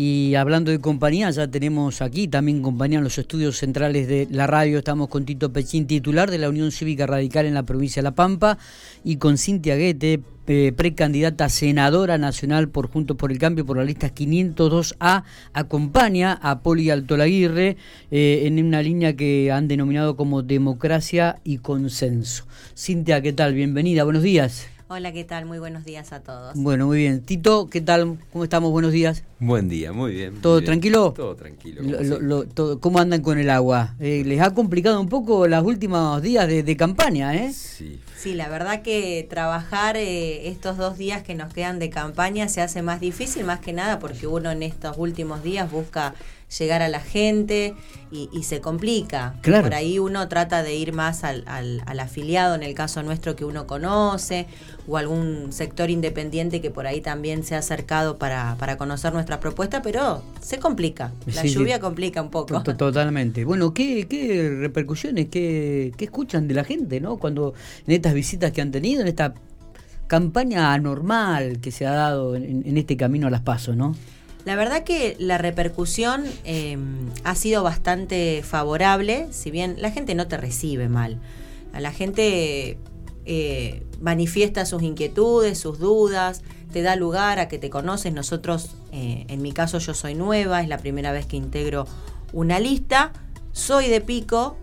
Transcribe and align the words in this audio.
Y 0.00 0.36
hablando 0.36 0.70
de 0.70 0.78
compañía, 0.78 1.28
ya 1.32 1.48
tenemos 1.48 2.02
aquí 2.02 2.28
también 2.28 2.62
compañía 2.62 2.98
en 2.98 3.02
los 3.02 3.18
estudios 3.18 3.56
centrales 3.56 4.06
de 4.06 4.28
la 4.30 4.46
radio. 4.46 4.78
Estamos 4.78 5.08
con 5.08 5.24
Tito 5.24 5.52
Pechín, 5.52 5.88
titular 5.88 6.30
de 6.30 6.38
la 6.38 6.48
Unión 6.48 6.70
Cívica 6.70 7.04
Radical 7.04 7.46
en 7.46 7.54
la 7.54 7.64
provincia 7.64 8.00
de 8.00 8.04
La 8.04 8.14
Pampa, 8.14 8.58
y 9.02 9.16
con 9.16 9.38
Cintia 9.38 9.74
Guete, 9.74 10.20
precandidata 10.76 11.48
senadora 11.48 12.16
nacional 12.16 12.68
por 12.68 12.88
Juntos 12.88 13.16
por 13.16 13.32
el 13.32 13.38
Cambio 13.40 13.66
por 13.66 13.76
la 13.76 13.82
lista 13.82 14.14
502A, 14.14 15.24
acompaña 15.52 16.38
a 16.42 16.60
Poli 16.60 16.90
Altolaguirre 16.90 17.76
eh, 18.12 18.42
en 18.44 18.64
una 18.64 18.82
línea 18.82 19.16
que 19.16 19.50
han 19.50 19.66
denominado 19.66 20.14
como 20.14 20.42
democracia 20.44 21.40
y 21.42 21.58
consenso. 21.58 22.46
Cintia, 22.76 23.20
¿qué 23.20 23.32
tal? 23.32 23.52
Bienvenida, 23.52 24.04
buenos 24.04 24.22
días. 24.22 24.68
Hola, 24.90 25.12
¿qué 25.12 25.22
tal? 25.22 25.44
Muy 25.44 25.58
buenos 25.58 25.84
días 25.84 26.14
a 26.14 26.20
todos. 26.20 26.54
Bueno, 26.54 26.86
muy 26.86 26.96
bien. 26.96 27.20
Tito, 27.20 27.68
¿qué 27.68 27.82
tal? 27.82 28.16
¿Cómo 28.32 28.44
estamos? 28.44 28.70
Buenos 28.70 28.90
días. 28.90 29.22
Buen 29.38 29.68
día, 29.68 29.92
muy 29.92 30.12
bien. 30.12 30.40
¿Todo 30.40 30.62
tranquilo? 30.62 31.12
Todo 31.14 31.36
tranquilo. 31.36 31.82
¿Cómo 32.80 32.98
andan 32.98 33.20
con 33.20 33.36
el 33.36 33.50
agua? 33.50 33.96
Eh, 34.00 34.22
¿Les 34.24 34.40
ha 34.40 34.54
complicado 34.54 34.98
un 34.98 35.10
poco 35.10 35.46
los 35.46 35.62
últimos 35.62 36.22
días 36.22 36.48
de, 36.48 36.76
campaña, 36.78 37.36
eh? 37.36 37.52
Sí. 37.52 38.00
Sí, 38.16 38.32
la 38.32 38.48
verdad 38.48 38.80
que 38.80 39.26
trabajar 39.28 39.98
eh, 39.98 40.48
estos 40.48 40.78
dos 40.78 40.96
días 40.96 41.22
que 41.22 41.34
nos 41.34 41.52
quedan 41.52 41.78
de 41.78 41.90
campaña 41.90 42.48
se 42.48 42.62
hace 42.62 42.80
más 42.80 42.98
difícil, 42.98 43.44
más 43.44 43.60
que 43.60 43.74
nada 43.74 43.98
porque 43.98 44.26
uno 44.26 44.50
en 44.50 44.62
estos 44.62 44.96
últimos 44.96 45.42
días 45.42 45.70
busca 45.70 46.14
llegar 46.56 46.80
a 46.82 46.88
la 46.88 47.00
gente 47.00 47.74
y, 48.10 48.42
se 48.42 48.60
complica. 48.62 49.34
Por 49.42 49.74
ahí 49.74 49.98
uno 49.98 50.28
trata 50.28 50.62
de 50.62 50.74
ir 50.74 50.94
más 50.94 51.22
al, 51.24 51.44
al, 51.46 52.00
afiliado, 52.00 52.54
en 52.54 52.62
el 52.62 52.72
caso 52.72 53.02
nuestro 53.02 53.36
que 53.36 53.44
uno 53.44 53.66
conoce, 53.66 54.46
o 54.86 54.96
algún 54.96 55.52
sector 55.52 55.90
independiente 55.90 56.62
que 56.62 56.70
por 56.70 56.86
ahí 56.86 57.02
también 57.02 57.44
se 57.44 57.54
ha 57.54 57.58
acercado 57.58 58.16
para, 58.16 58.56
para 58.58 58.78
conocer 58.78 59.12
nuestra 59.12 59.40
propuesta, 59.40 59.82
pero 59.82 60.22
se 60.40 60.58
complica. 60.58 61.12
La 61.26 61.44
lluvia 61.44 61.80
complica 61.80 62.22
un 62.22 62.30
poco. 62.30 62.62
Totalmente. 62.62 63.44
Bueno, 63.44 63.74
¿qué, 63.74 64.06
qué 64.08 64.56
repercusiones, 64.58 65.28
qué, 65.28 65.92
qué 65.98 66.06
escuchan 66.06 66.48
de 66.48 66.54
la 66.54 66.64
gente, 66.64 67.00
¿no? 67.00 67.18
Cuando 67.18 67.52
en 67.86 67.92
estas 67.92 68.14
visitas 68.14 68.52
que 68.52 68.62
han 68.62 68.70
tenido, 68.70 69.02
en 69.02 69.08
esta 69.08 69.34
campaña 70.06 70.72
anormal 70.72 71.60
que 71.60 71.70
se 71.70 71.84
ha 71.84 71.92
dado 71.92 72.34
en, 72.34 72.66
en 72.66 72.78
este 72.78 72.96
camino 72.96 73.26
a 73.26 73.30
las 73.30 73.42
pasos, 73.42 73.76
¿no? 73.76 73.94
La 74.44 74.56
verdad 74.56 74.84
que 74.84 75.16
la 75.18 75.36
repercusión 75.36 76.24
em, 76.44 77.10
ha 77.24 77.34
sido 77.34 77.62
bastante 77.62 78.42
favorable, 78.42 79.28
si 79.30 79.50
bien 79.50 79.76
la 79.78 79.90
gente 79.90 80.14
no 80.14 80.26
te 80.28 80.36
recibe 80.36 80.88
mal. 80.88 81.20
La 81.78 81.92
gente 81.92 82.78
eh, 83.26 83.82
manifiesta 84.00 84.64
sus 84.64 84.82
inquietudes, 84.82 85.58
sus 85.58 85.78
dudas, 85.78 86.42
te 86.72 86.82
da 86.82 86.96
lugar 86.96 87.38
a 87.38 87.48
que 87.48 87.58
te 87.58 87.68
conoces. 87.70 88.12
Nosotros, 88.12 88.70
eh, 88.92 89.26
en 89.28 89.42
mi 89.42 89.52
caso, 89.52 89.78
yo 89.78 89.92
soy 89.94 90.14
nueva, 90.14 90.62
es 90.62 90.68
la 90.68 90.78
primera 90.78 91.12
vez 91.12 91.26
que 91.26 91.36
integro 91.36 91.86
una 92.32 92.58
lista. 92.58 93.12
Soy 93.52 93.88
de 93.88 94.00
Pico, 94.00 94.56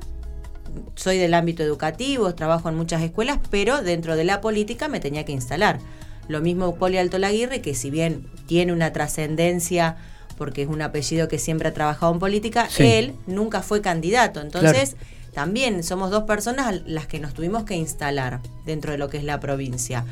soy 0.95 1.17
del 1.17 1.33
ámbito 1.33 1.63
educativo, 1.63 2.33
trabajo 2.33 2.69
en 2.69 2.75
muchas 2.75 3.01
escuelas, 3.01 3.39
pero 3.49 3.81
dentro 3.81 4.15
de 4.15 4.23
la 4.23 4.41
política 4.41 4.87
me 4.87 4.99
tenía 4.99 5.25
que 5.25 5.31
instalar. 5.31 5.79
Lo 6.27 6.41
mismo 6.41 6.75
Poli 6.75 6.97
Alto 6.97 7.19
Laguirre, 7.19 7.61
que 7.61 7.75
si 7.75 7.89
bien 7.89 8.27
tiene 8.47 8.73
una 8.73 8.93
trascendencia 8.93 9.97
porque 10.37 10.63
es 10.63 10.67
un 10.67 10.81
apellido 10.81 11.27
que 11.27 11.39
siempre 11.39 11.69
ha 11.69 11.73
trabajado 11.73 12.11
en 12.11 12.19
política, 12.19 12.67
él 12.79 13.15
nunca 13.25 13.61
fue 13.61 13.81
candidato. 13.81 14.41
Entonces, 14.41 14.95
también 15.33 15.83
somos 15.83 16.11
dos 16.11 16.23
personas 16.23 16.81
las 16.85 17.07
que 17.07 17.19
nos 17.19 17.33
tuvimos 17.33 17.63
que 17.63 17.75
instalar 17.75 18.41
dentro 18.65 18.91
de 18.91 18.97
lo 18.97 19.09
que 19.09 19.17
es 19.17 19.23
la 19.23 19.39
provincia. 19.39 20.05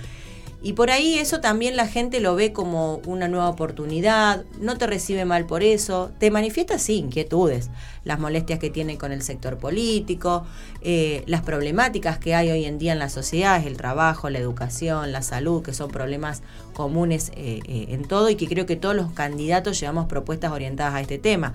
Y 0.65 0.73
por 0.73 0.91
ahí 0.91 1.19
eso 1.19 1.41
también 1.41 1.75
la 1.75 1.87
gente 1.87 2.21
lo 2.21 2.35
ve 2.35 2.53
como 2.53 3.01
una 3.05 3.27
nueva 3.27 3.49
oportunidad, 3.49 4.45
no 4.61 4.77
te 4.77 4.87
recibe 4.87 5.25
mal 5.25 5.45
por 5.45 5.61
eso, 5.61 6.09
te 6.19 6.31
manifiesta 6.31 6.79
sí 6.79 6.95
inquietudes, 6.95 7.69
las 8.05 8.17
molestias 8.17 8.59
que 8.59 8.69
tiene 8.69 8.97
con 8.97 9.11
el 9.11 9.21
sector 9.23 9.57
político, 9.57 10.45
eh, 10.79 11.23
las 11.27 11.41
problemáticas 11.41 12.17
que 12.17 12.33
hay 12.33 12.49
hoy 12.49 12.63
en 12.63 12.77
día 12.77 12.93
en 12.93 12.99
la 12.99 13.09
sociedad, 13.09 13.61
el 13.67 13.75
trabajo, 13.75 14.29
la 14.29 14.39
educación, 14.39 15.11
la 15.11 15.21
salud, 15.21 15.63
que 15.63 15.73
son 15.73 15.91
problemas 15.91 16.43
comunes 16.73 17.33
eh, 17.35 17.59
eh, 17.67 17.87
en 17.89 18.07
todo 18.07 18.29
y 18.29 18.35
que 18.35 18.47
creo 18.47 18.65
que 18.65 18.77
todos 18.77 18.95
los 18.95 19.11
candidatos 19.11 19.77
llevamos 19.77 20.05
propuestas 20.05 20.53
orientadas 20.53 20.93
a 20.93 21.01
este 21.01 21.17
tema 21.17 21.53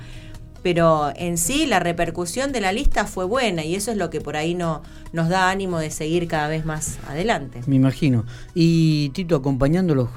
pero 0.62 1.12
en 1.16 1.38
sí 1.38 1.66
la 1.66 1.80
repercusión 1.80 2.52
de 2.52 2.60
la 2.60 2.72
lista 2.72 3.06
fue 3.06 3.24
buena 3.24 3.64
y 3.64 3.74
eso 3.74 3.90
es 3.90 3.96
lo 3.96 4.10
que 4.10 4.20
por 4.20 4.36
ahí 4.36 4.54
no, 4.54 4.82
nos 5.12 5.28
da 5.28 5.50
ánimo 5.50 5.78
de 5.78 5.90
seguir 5.90 6.28
cada 6.28 6.48
vez 6.48 6.64
más 6.64 6.98
adelante. 7.08 7.60
Me 7.66 7.76
imagino. 7.76 8.24
Y 8.54 9.10
Tito, 9.10 9.36
acompañando 9.36 9.92
a 9.92 9.96
los 9.96 10.08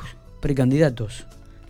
precandidatos, 0.42 1.26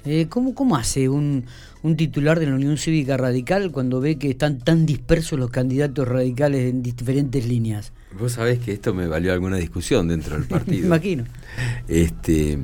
eh, 0.05 0.27
¿cómo, 0.29 0.55
¿cómo 0.55 0.75
hace 0.75 1.09
un, 1.09 1.45
un 1.83 1.95
titular 1.95 2.39
de 2.39 2.47
la 2.47 2.55
Unión 2.55 2.77
Cívica 2.77 3.17
Radical 3.17 3.71
cuando 3.71 3.99
ve 3.99 4.17
que 4.17 4.31
están 4.31 4.59
tan 4.59 4.85
dispersos 4.85 5.37
los 5.39 5.51
candidatos 5.51 6.07
radicales 6.07 6.69
en 6.69 6.81
diferentes 6.81 7.45
líneas? 7.47 7.93
Vos 8.19 8.33
sabés 8.33 8.59
que 8.59 8.73
esto 8.73 8.93
me 8.93 9.07
valió 9.07 9.33
alguna 9.33 9.57
discusión 9.57 10.07
dentro 10.07 10.35
del 10.35 10.45
partido. 10.47 10.81
me 10.81 10.87
imagino. 10.87 11.25
Este, 11.87 12.57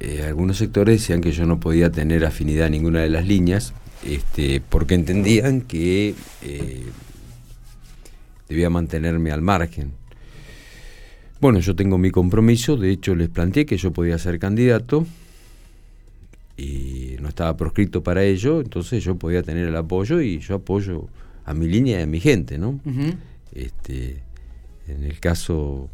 eh, 0.00 0.24
algunos 0.26 0.58
sectores 0.58 1.00
decían 1.00 1.20
que 1.20 1.32
yo 1.32 1.46
no 1.46 1.60
podía 1.60 1.90
tener 1.90 2.24
afinidad 2.26 2.66
a 2.66 2.70
ninguna 2.70 3.00
de 3.00 3.10
las 3.10 3.26
líneas 3.26 3.72
este, 4.04 4.60
porque 4.60 4.94
entendían 4.94 5.62
que 5.62 6.14
eh, 6.42 6.82
debía 8.48 8.70
mantenerme 8.70 9.32
al 9.32 9.40
margen. 9.40 9.92
Bueno, 11.40 11.58
yo 11.60 11.74
tengo 11.74 11.98
mi 11.98 12.10
compromiso, 12.10 12.76
de 12.76 12.90
hecho 12.90 13.14
les 13.14 13.28
planteé 13.28 13.66
que 13.66 13.76
yo 13.76 13.92
podía 13.92 14.18
ser 14.18 14.38
candidato 14.38 15.06
y 16.56 17.16
no 17.20 17.28
estaba 17.28 17.56
proscrito 17.56 18.02
para 18.02 18.22
ello, 18.24 18.60
entonces 18.60 19.02
yo 19.02 19.16
podía 19.16 19.42
tener 19.42 19.68
el 19.68 19.76
apoyo 19.76 20.20
y 20.20 20.38
yo 20.38 20.56
apoyo 20.56 21.08
a 21.44 21.52
mi 21.52 21.66
línea 21.66 22.00
y 22.00 22.02
a 22.02 22.06
mi 22.06 22.20
gente, 22.20 22.58
¿no? 22.58 22.80
este, 23.54 24.22
en 24.88 25.02
el 25.02 25.18
caso 25.20 25.90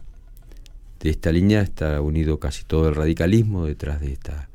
de 1.00 1.10
esta 1.10 1.32
línea 1.32 1.62
está 1.62 2.00
unido 2.00 2.38
casi 2.38 2.65
todo 2.65 2.88
el 2.88 2.94
radicalismo 2.94 3.66
detrás 3.66 4.00
de 4.00 4.12
esta, 4.12 4.49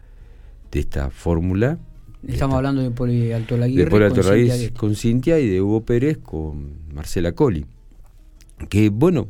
de 0.72 0.80
esta 0.80 1.10
fórmula 1.10 1.80
Estamos 2.28 2.56
hablando 2.56 2.82
de 2.82 2.92
Poli 2.92 3.32
Alto 3.32 3.58
De 3.58 3.88
Poli 3.88 4.06
Alto 4.06 4.22
con, 4.22 4.70
con 4.78 4.96
Cintia 4.96 5.40
y 5.40 5.48
de 5.48 5.62
Hugo 5.62 5.86
Pérez 5.86 6.18
con 6.18 6.94
Marcela 6.94 7.34
Colli. 7.34 7.66
Que 8.70 8.90
bueno, 8.90 9.30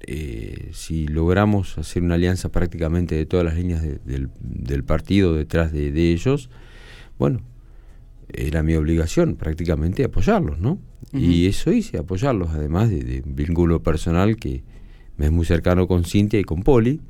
eh, 0.00 0.70
si 0.72 1.06
logramos 1.06 1.78
hacer 1.78 2.02
una 2.02 2.16
alianza 2.16 2.50
prácticamente 2.50 3.14
de 3.14 3.26
todas 3.26 3.44
las 3.44 3.54
líneas 3.54 3.82
del, 4.04 4.84
partido 4.84 5.34
detrás 5.34 5.72
de, 5.72 6.12
ellos, 6.12 6.50
bueno, 7.18 7.40
era 8.32 8.62
mi 8.62 8.74
obligación 8.74 9.36
prácticamente 9.36 10.04
apoyarlos, 10.04 10.58
¿no? 10.58 10.78
Y 11.12 11.46
eso 11.46 11.70
hice, 11.70 11.98
apoyarlos, 11.98 12.50
además 12.50 12.90
de, 12.90 13.22
un 13.24 13.36
vínculo 13.36 13.82
personal 13.82 14.36
que 14.36 14.64
me 15.16 15.26
es 15.26 15.32
muy 15.32 15.46
cercano 15.46 15.86
con 15.86 16.04
Cintia 16.04 16.40
y 16.40 16.44
con 16.44 16.62
Poli. 16.64 17.00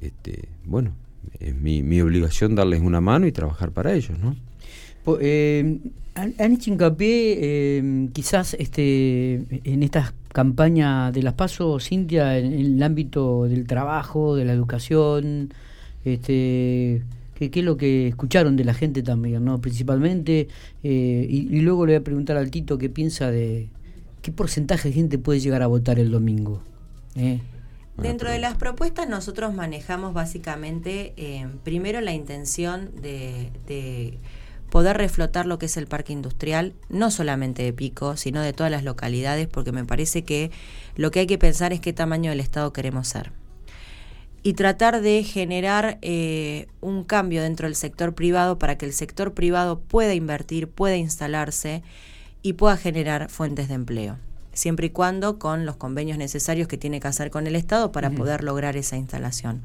Este, 0.00 0.48
bueno, 0.64 0.96
es 1.38 1.54
mi, 1.54 1.82
mi 1.82 2.00
obligación 2.00 2.56
darles 2.56 2.80
una 2.80 3.00
mano 3.00 3.26
y 3.26 3.32
trabajar 3.32 3.70
para 3.70 3.94
ellos, 3.94 4.18
¿no? 4.18 4.34
Eh, 5.20 5.78
han, 6.14 6.52
hecho 6.52 6.70
hincapié 6.70 7.38
eh, 7.40 8.08
quizás 8.12 8.54
este, 8.54 9.44
en 9.64 9.82
estas 9.82 10.12
campañas 10.32 11.12
de 11.12 11.22
las 11.22 11.34
pasos, 11.34 11.88
Cintia, 11.88 12.38
en, 12.38 12.52
el 12.52 12.82
ámbito 12.82 13.44
del 13.44 13.66
trabajo, 13.66 14.34
de 14.34 14.44
la 14.44 14.52
educación, 14.52 15.54
este, 16.04 17.02
¿qué, 17.34 17.50
es 17.52 17.64
lo 17.64 17.76
que 17.76 18.08
escucharon 18.08 18.56
de 18.56 18.64
la 18.64 18.74
gente 18.74 19.02
también, 19.02 19.44
no 19.44 19.60
principalmente? 19.60 20.48
Eh, 20.82 21.26
y, 21.30 21.60
luego 21.60 21.86
le 21.86 21.92
voy 21.92 22.00
a 22.00 22.04
preguntar 22.04 22.36
al 22.36 22.50
Tito 22.50 22.78
qué 22.78 22.88
piensa 22.88 23.30
de 23.30 23.68
qué 24.20 24.32
porcentaje 24.32 24.88
de 24.88 24.94
gente 24.94 25.18
puede 25.18 25.38
llegar 25.38 25.62
a 25.62 25.68
votar 25.68 26.00
el 26.00 26.10
domingo. 26.10 26.62
Dentro 27.96 28.30
de 28.30 28.38
las 28.38 28.56
propuestas 28.56 29.08
nosotros 29.08 29.54
manejamos 29.54 30.14
básicamente 30.14 31.14
primero 31.64 32.00
la 32.00 32.12
intención 32.12 32.90
de 33.00 34.18
poder 34.70 34.96
reflotar 34.96 35.46
lo 35.46 35.58
que 35.58 35.66
es 35.66 35.76
el 35.76 35.86
parque 35.86 36.12
industrial, 36.12 36.74
no 36.88 37.10
solamente 37.10 37.62
de 37.62 37.72
Pico, 37.72 38.16
sino 38.16 38.40
de 38.42 38.52
todas 38.52 38.70
las 38.70 38.84
localidades, 38.84 39.48
porque 39.48 39.72
me 39.72 39.84
parece 39.84 40.24
que 40.24 40.50
lo 40.96 41.10
que 41.10 41.20
hay 41.20 41.26
que 41.26 41.38
pensar 41.38 41.72
es 41.72 41.80
qué 41.80 41.92
tamaño 41.92 42.30
del 42.30 42.40
Estado 42.40 42.72
queremos 42.72 43.08
ser. 43.08 43.32
Y 44.42 44.52
tratar 44.52 45.00
de 45.00 45.24
generar 45.24 45.98
eh, 46.00 46.68
un 46.80 47.04
cambio 47.04 47.42
dentro 47.42 47.66
del 47.66 47.74
sector 47.74 48.14
privado 48.14 48.58
para 48.58 48.78
que 48.78 48.86
el 48.86 48.92
sector 48.92 49.34
privado 49.34 49.80
pueda 49.80 50.14
invertir, 50.14 50.68
pueda 50.68 50.96
instalarse 50.96 51.82
y 52.42 52.52
pueda 52.52 52.76
generar 52.76 53.30
fuentes 53.30 53.68
de 53.68 53.74
empleo, 53.74 54.16
siempre 54.52 54.86
y 54.86 54.90
cuando 54.90 55.38
con 55.38 55.66
los 55.66 55.76
convenios 55.76 56.18
necesarios 56.18 56.68
que 56.68 56.78
tiene 56.78 57.00
que 57.00 57.08
hacer 57.08 57.30
con 57.30 57.46
el 57.46 57.56
Estado 57.56 57.90
para 57.90 58.10
poder 58.10 58.44
lograr 58.44 58.76
esa 58.76 58.96
instalación. 58.96 59.62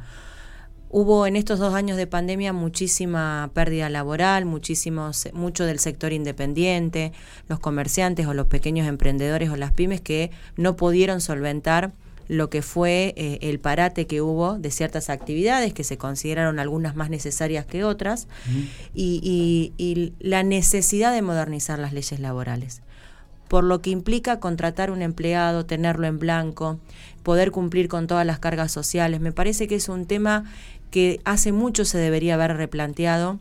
Hubo 0.95 1.25
en 1.25 1.35
estos 1.35 1.57
dos 1.57 1.73
años 1.73 1.97
de 1.97 2.05
pandemia 2.05 2.53
muchísima 2.53 3.49
pérdida 3.55 3.89
laboral, 3.89 4.45
muchísimos, 4.45 5.27
mucho 5.33 5.65
del 5.65 5.79
sector 5.79 6.13
independiente, 6.13 7.13
los 7.49 7.59
comerciantes 7.59 8.27
o 8.27 8.35
los 8.35 8.45
pequeños 8.45 8.87
emprendedores 8.87 9.49
o 9.49 9.55
las 9.55 9.71
pymes 9.71 10.01
que 10.01 10.29
no 10.55 10.75
pudieron 10.75 11.19
solventar 11.19 11.93
lo 12.27 12.51
que 12.51 12.61
fue 12.61 13.15
eh, 13.17 13.39
el 13.41 13.59
parate 13.59 14.05
que 14.05 14.21
hubo 14.21 14.59
de 14.59 14.69
ciertas 14.69 15.09
actividades 15.09 15.73
que 15.73 15.83
se 15.83 15.97
consideraron 15.97 16.59
algunas 16.59 16.95
más 16.95 17.09
necesarias 17.09 17.65
que 17.65 17.83
otras 17.83 18.27
y, 18.93 19.73
y 19.79 20.13
la 20.19 20.43
necesidad 20.43 21.11
de 21.11 21.23
modernizar 21.23 21.79
las 21.79 21.93
leyes 21.93 22.19
laborales 22.19 22.83
por 23.47 23.63
lo 23.63 23.81
que 23.81 23.91
implica 23.91 24.39
contratar 24.39 24.89
un 24.89 25.03
empleado, 25.03 25.63
tenerlo 25.65 26.07
en 26.07 26.17
blanco, 26.17 26.79
poder 27.21 27.51
cumplir 27.51 27.87
con 27.87 28.07
todas 28.07 28.25
las 28.25 28.39
cargas 28.39 28.71
sociales. 28.71 29.19
Me 29.21 29.31
parece 29.31 29.67
que 29.67 29.75
es 29.75 29.89
un 29.89 30.07
tema 30.07 30.45
que 30.93 31.19
hace 31.25 31.51
mucho 31.51 31.85
se 31.85 31.97
debería 31.97 32.35
haber 32.35 32.55
replanteado 32.55 33.39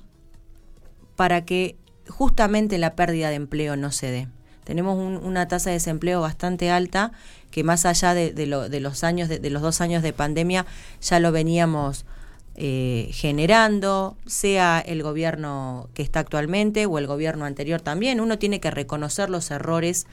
para 1.16 1.44
que 1.44 1.76
justamente 2.08 2.78
la 2.78 2.96
pérdida 2.96 3.28
de 3.28 3.34
empleo 3.34 3.76
no 3.76 3.93
se 3.93 4.10
dé. 4.10 4.28
Tenemos 4.64 4.96
una 4.96 5.49
tasa 5.49 5.69
de 5.69 5.75
desempleo 5.75 6.22
bastante 6.22 6.70
alta 6.70 7.12
que 7.50 7.62
más 7.62 7.84
allá 7.84 8.14
de, 8.14 8.46
los 8.46 9.04
años 9.04 9.28
de, 9.28 9.50
los 9.50 9.60
dos 9.60 9.82
años 9.82 10.02
de 10.02 10.14
pandemia 10.14 10.64
ya 11.02 11.20
lo 11.20 11.31
veníamos 11.31 12.06
eh, 12.54 13.10
generando, 13.12 14.16
sea 14.25 14.81
el 14.81 15.02
gobierno 15.02 15.90
que 15.93 16.02
está 16.02 16.20
actualmente 16.20 16.87
o 16.87 16.96
el 16.96 17.06
gobierno 17.06 17.44
anterior 17.44 17.82
también. 17.82 18.22
Uno 18.22 18.38
tiene 18.38 18.60
que 18.60 18.70
reconocer 18.70 19.28
los 19.28 19.50
errores 19.50 20.06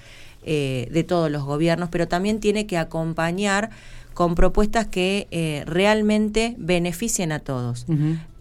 eh, 0.44 0.90
de 0.92 1.06
todos 1.06 1.32
los 1.32 1.44
gobiernos, 1.44 1.88
pero 1.88 2.10
también 2.10 2.42
tiene 2.42 2.68
que 2.68 2.78
acompañar 2.78 3.70
con 4.20 4.36
propuestas 4.36 4.86
que 4.86 5.30
eh, 5.32 5.64
realmente 5.66 6.54
beneficien 6.58 7.32
a 7.32 7.40
todos. 7.40 7.86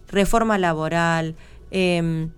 Reforma 0.09 0.59
laboral, 0.59 1.37
em, 1.71 2.31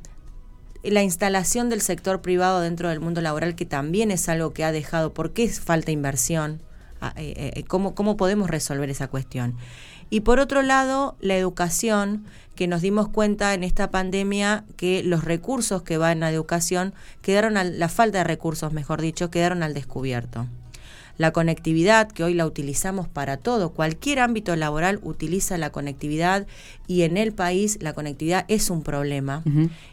la 0.82 1.02
instalación 1.02 1.70
del 1.70 1.80
sector 1.80 2.20
privado 2.20 2.60
dentro 2.60 2.90
del 2.90 3.00
mundo 3.00 3.22
laboral, 3.22 3.54
que 3.54 3.64
también 3.64 4.10
es 4.10 4.28
algo 4.28 4.52
que 4.52 4.62
ha 4.62 4.72
dejado, 4.72 5.14
¿por 5.14 5.32
qué 5.32 5.48
falta 5.48 5.90
inversión? 5.90 6.60
Ah, 7.00 7.14
eh, 7.16 7.52
eh, 7.56 7.64
¿Cómo, 7.64 7.94
¿Cómo 7.94 8.18
podemos 8.18 8.50
resolver 8.50 8.90
esa 8.90 9.08
cuestión? 9.08 9.54
Y 10.10 10.20
por 10.20 10.38
otro 10.38 10.60
lado, 10.60 11.16
la 11.20 11.38
educación, 11.38 12.26
que 12.54 12.68
nos 12.68 12.82
dimos 12.82 13.08
cuenta 13.08 13.54
en 13.54 13.64
esta 13.64 13.90
pandemia 13.90 14.64
que 14.76 15.02
los 15.02 15.24
recursos 15.24 15.80
que 15.80 15.96
van 15.96 16.22
a 16.24 16.30
educación 16.30 16.92
quedaron, 17.22 17.56
a, 17.56 17.64
la 17.64 17.88
falta 17.88 18.18
de 18.18 18.24
recursos, 18.24 18.74
mejor 18.74 19.00
dicho, 19.00 19.30
quedaron 19.30 19.62
al 19.62 19.72
descubierto 19.72 20.46
la 21.20 21.32
conectividad, 21.32 22.10
que 22.10 22.24
hoy 22.24 22.32
la 22.32 22.46
utilizamos 22.46 23.06
para 23.06 23.36
todo, 23.36 23.74
cualquier 23.74 24.20
ámbito 24.20 24.56
laboral 24.56 25.00
utiliza 25.02 25.58
la 25.58 25.68
conectividad 25.68 26.46
y 26.86 27.02
en 27.02 27.18
el 27.18 27.32
país 27.32 27.76
la 27.82 27.92
conectividad 27.92 28.46
es 28.48 28.70
un 28.70 28.82
problema. 28.82 29.44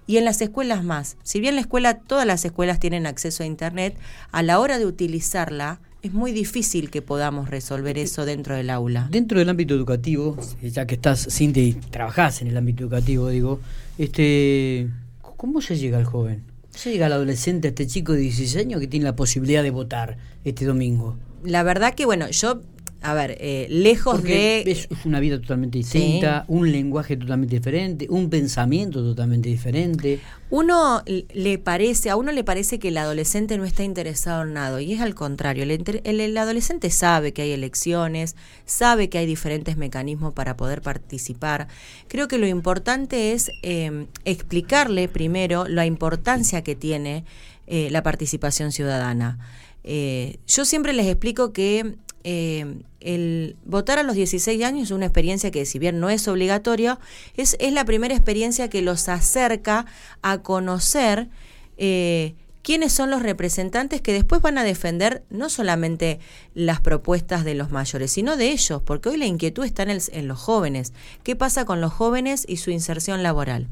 Y 0.06 0.16
en 0.16 0.24
las 0.24 0.40
escuelas 0.40 0.86
más, 0.86 1.18
si 1.24 1.42
bien 1.42 1.56
la 1.56 1.62
escuela, 1.62 1.96
todas 1.96 2.26
las 2.26 2.46
escuelas 2.46 2.80
tienen 2.80 3.06
acceso 3.06 3.44
a 3.44 3.46
Internet, 3.46 3.98
a 4.32 4.42
la 4.42 4.58
hora 4.58 4.80
de 4.80 4.86
utilizarla, 4.86 5.82
es 6.02 6.14
muy 6.14 6.32
difícil 6.32 6.90
que 6.90 7.02
podamos 7.02 7.50
resolver 7.50 7.98
eso 7.98 8.26
dentro 8.26 8.56
del 8.56 8.70
aula. 8.70 9.10
Dentro 9.12 9.38
del 9.38 9.50
ámbito 9.50 9.74
educativo, 9.74 10.38
ya 10.62 10.88
que 10.88 10.96
estás, 10.96 11.28
Cintia, 11.30 11.62
y 11.62 11.74
trabajás 11.74 12.42
en 12.42 12.48
el 12.48 12.56
ámbito 12.56 12.84
educativo, 12.84 13.28
digo, 13.28 13.60
este, 13.98 14.88
¿cómo 15.20 15.60
se 15.60 15.76
llega 15.76 15.98
al 15.98 16.06
joven? 16.06 16.42
Se 16.78 16.92
llega 16.92 17.08
al 17.08 17.14
adolescente, 17.14 17.70
este 17.70 17.88
chico 17.88 18.14
de 18.14 18.20
16 18.20 18.66
años 18.66 18.80
que 18.80 18.88
tiene 18.88 19.06
la 19.06 19.16
posibilidad 19.16 19.64
de 19.64 19.72
votar 19.72 20.18
este 20.44 20.66
domingo? 20.66 21.18
La 21.44 21.64
verdad 21.64 21.94
que, 21.94 22.06
bueno, 22.06 22.30
yo 22.30 22.62
a 23.02 23.14
ver, 23.14 23.38
eh, 23.40 23.68
lejos 23.70 24.24
de... 24.24 24.62
Es 24.66 24.88
una 25.06 25.20
vida 25.20 25.40
totalmente 25.40 25.78
distinta, 25.78 26.46
un 26.48 26.72
lenguaje 26.72 27.16
totalmente 27.16 27.56
diferente, 27.56 28.08
un 28.10 28.30
pensamiento 28.30 29.04
totalmente 29.04 29.50
diferente. 29.50 30.20
Uno 30.50 31.04
le 31.06 31.58
parece, 31.58 32.10
a 32.10 32.16
uno 32.16 32.32
le 32.32 32.44
parece 32.44 32.80
que 32.80 32.88
el 32.88 32.98
adolescente 32.98 33.58
no 33.58 33.66
está 33.66 33.84
interesado 33.84 34.44
en 34.44 34.54
nada, 34.54 34.82
y 34.82 34.94
es 34.94 35.02
al 35.02 35.16
contrario, 35.16 35.64
el, 35.64 36.38
adolescente 36.38 36.90
sabe 36.90 37.34
que 37.34 37.44
hay 37.44 37.52
elecciones, 37.52 38.36
sabe 38.66 39.10
que 39.10 39.18
hay 39.18 39.26
diferentes 39.26 39.78
mecanismos 39.78 40.34
para 40.34 40.58
poder 40.58 40.82
participar. 40.82 41.68
Creo 42.08 42.28
que 42.28 42.38
lo 42.38 42.48
importante 42.48 43.34
es 43.34 43.52
em, 43.62 44.08
explicarle 44.26 45.08
primero 45.08 45.68
la 45.68 45.86
importancia 45.86 46.64
que 46.64 46.76
tiene 46.76 47.26
eh, 47.68 47.90
la 47.92 48.04
participación 48.04 48.72
ciudadana. 48.72 49.40
Eh, 49.84 50.40
yo 50.48 50.66
siempre 50.66 50.92
les 50.92 51.08
explico 51.08 51.54
que 51.54 51.96
eh, 52.30 52.82
el 53.00 53.56
votar 53.64 54.00
a 54.00 54.04
los 54.04 54.18
16 54.18 54.62
años 54.62 54.84
es 54.84 54.92
una 54.92 55.06
experiencia 55.06 55.50
que 55.50 55.66
si 55.66 55.80
bien 55.80 56.02
no 56.02 56.10
es 56.10 56.28
obligatoria, 56.28 57.00
es, 57.38 57.56
la 57.72 57.86
primera 57.86 58.14
experiencia 58.14 58.70
que 58.70 58.82
los 58.82 59.08
acerca 59.08 59.86
a 60.22 60.40
conocer 60.40 61.30
eh, 61.78 62.36
quiénes 62.64 62.92
son 62.92 63.12
los 63.12 63.24
representantes 63.24 64.02
que 64.02 64.12
después 64.12 64.42
van 64.42 64.58
a 64.58 64.66
defender 64.66 65.24
no 65.30 65.48
solamente 65.48 66.20
las 66.54 66.82
propuestas 66.82 67.46
de 67.46 67.56
los 67.56 67.72
mayores, 67.72 68.12
sino 68.12 68.36
de 68.36 68.52
ellos, 68.52 68.82
porque 68.84 69.08
hoy 69.08 69.16
la 69.16 69.26
inquietud 69.26 69.64
está 69.64 69.84
en, 69.84 69.98
en 70.12 70.28
los 70.28 70.38
jóvenes. 70.38 70.92
¿Qué 71.24 71.38
pasa 71.38 71.64
con 71.64 71.80
los 71.80 71.94
jóvenes 71.94 72.44
y 72.46 72.58
su 72.58 72.72
inserción 72.72 73.24
laboral? 73.24 73.70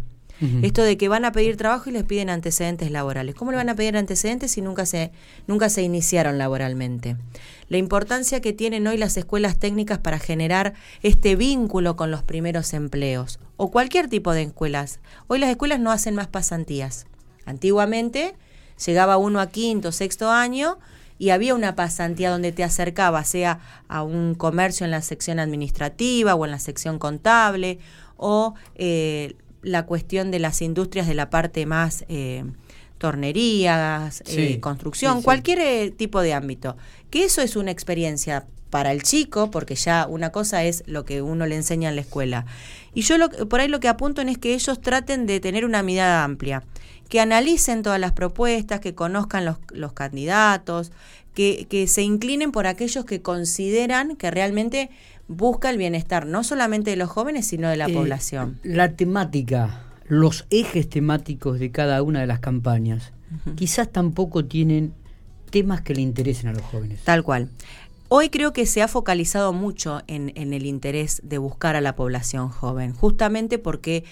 Esto 0.62 0.84
de 0.84 0.98
que 0.98 1.08
van 1.08 1.24
a 1.24 1.32
pedir 1.32 1.56
trabajo 1.56 1.90
y 1.90 1.94
les 1.94 2.04
piden 2.04 2.30
antecedentes 2.30 2.92
laborales. 2.92 3.36
¿Cómo 3.36 3.52
le 3.52 3.58
van 3.58 3.70
a 3.70 3.76
pedir 3.76 3.96
antecedentes 3.96 4.52
si 4.52 4.62
nunca 4.62 4.86
se, 4.86 5.12
nunca 5.48 5.70
se 5.70 5.82
iniciaron 5.82 6.38
laboralmente? 6.38 7.16
La 7.70 7.78
importancia 7.78 8.42
que 8.42 8.52
tienen 8.52 8.86
hoy 8.86 8.98
las 8.98 9.16
escuelas 9.16 9.58
técnicas 9.58 10.00
para 10.00 10.20
generar 10.20 10.74
este 11.04 11.36
vínculo 11.38 11.96
con 11.96 12.12
los 12.12 12.22
primeros 12.22 12.74
empleos 12.74 13.40
o 13.56 13.72
cualquier 13.72 14.10
tipo 14.10 14.34
de 14.34 14.44
escuelas. 14.44 15.00
Hoy 15.28 15.40
las 15.40 15.50
escuelas 15.50 15.80
no 15.80 15.92
hacen 15.92 16.16
más 16.16 16.28
pasantías. 16.28 17.08
Antiguamente 17.46 18.36
llegaba 18.86 19.18
uno 19.18 19.40
a 19.40 19.48
quinto, 19.48 19.92
sexto 19.94 20.32
año 20.32 20.80
y 21.18 21.30
había 21.30 21.56
una 21.56 21.76
pasantía 21.76 22.30
donde 22.30 22.52
te 22.52 22.64
acercaba, 22.64 23.24
sea 23.24 23.60
a 23.88 24.04
un 24.04 24.36
comercio 24.36 24.84
en 24.84 24.92
la 24.92 25.02
sección 25.02 25.40
administrativa 25.40 26.36
o 26.36 26.44
en 26.44 26.52
la 26.52 26.60
sección 26.60 27.00
contable, 27.00 27.80
o 28.18 28.56
eh, 28.76 29.36
la 29.66 29.88
cuestión 29.88 30.30
de 30.30 30.40
las 30.40 30.62
industrias 30.62 31.08
de 31.08 31.16
la 31.16 31.32
parte 31.32 31.66
más 31.66 32.06
eh, 32.08 32.44
tornerías, 33.00 34.24
eh, 34.28 34.60
construcción, 34.60 35.24
cualquier 35.24 35.60
eh, 35.60 35.92
tipo 35.92 36.22
de 36.22 36.34
ámbito. 36.34 36.78
Que 37.10 37.26
eso 37.26 37.42
es 37.42 37.56
una 37.56 37.72
experiencia 37.72 38.46
para 38.70 38.92
el 38.92 39.02
chico, 39.02 39.50
porque 39.50 39.76
ya 39.76 40.06
una 40.08 40.32
cosa 40.32 40.64
es 40.64 40.84
lo 40.86 41.04
que 41.04 41.24
uno 41.24 41.48
le 41.48 41.56
enseña 41.56 41.90
en 41.90 41.96
la 41.96 42.02
escuela. 42.02 42.46
Y 42.94 43.02
yo 43.02 43.18
lo, 43.18 43.30
por 43.30 43.60
ahí 43.60 43.68
lo 43.68 43.80
que 43.80 43.88
apunto 43.88 44.22
es 44.22 44.38
que 44.38 44.54
ellos 44.54 44.80
traten 44.82 45.26
de 45.26 45.40
tener 45.40 45.66
una 45.66 45.82
mirada 45.82 46.24
amplia, 46.24 46.64
que 47.10 47.20
analicen 47.20 47.82
todas 47.82 48.00
las 48.00 48.12
propuestas, 48.12 48.80
que 48.82 48.94
conozcan 48.94 49.46
los, 49.46 49.58
los 49.72 49.94
candidatos, 49.94 50.92
que, 51.34 51.66
que 51.70 51.88
se 51.88 52.04
inclinen 52.04 52.52
por 52.52 52.68
aquellos 52.68 53.04
que 53.06 53.22
consideran 53.22 54.16
que 54.16 54.30
realmente 54.30 54.92
busca 55.28 55.70
el 55.70 55.78
bienestar 55.78 56.26
no 56.26 56.44
solamente 56.44 56.92
de 56.92 56.98
los 56.98 57.10
jóvenes, 57.10 57.48
sino 57.48 57.70
de 57.70 57.78
la 57.78 57.88
eh, 57.88 57.94
población. 57.94 58.60
La 58.64 58.96
temática, 58.96 59.84
los 60.08 60.46
ejes 60.50 60.90
temáticos 60.90 61.60
de 61.60 61.72
cada 61.72 62.02
una 62.04 62.22
de 62.22 62.28
las 62.28 62.40
campañas, 62.40 63.14
quizás 63.56 63.92
tampoco 63.92 64.46
tienen 64.46 64.94
temas 65.50 65.82
que 65.82 65.96
le 65.96 66.02
interesen 66.02 66.50
a 66.50 66.54
los 66.54 66.64
jóvenes. 66.64 67.02
Tal 67.04 67.24
cual. 67.24 67.50
Hoy 68.08 68.30
creo 68.30 68.54
que 68.54 68.68
se 68.68 68.84
ha 68.84 68.88
focalizado 68.88 69.52
mucho 69.52 70.04
en, 70.06 70.32
en, 70.36 70.54
el 70.54 70.68
interés 70.68 71.22
de 71.24 71.40
buscar 71.40 71.76
a 71.76 71.82
la 71.82 71.96
población 71.96 72.50
joven, 72.50 72.94
justamente 72.94 73.58
porque 73.58 74.04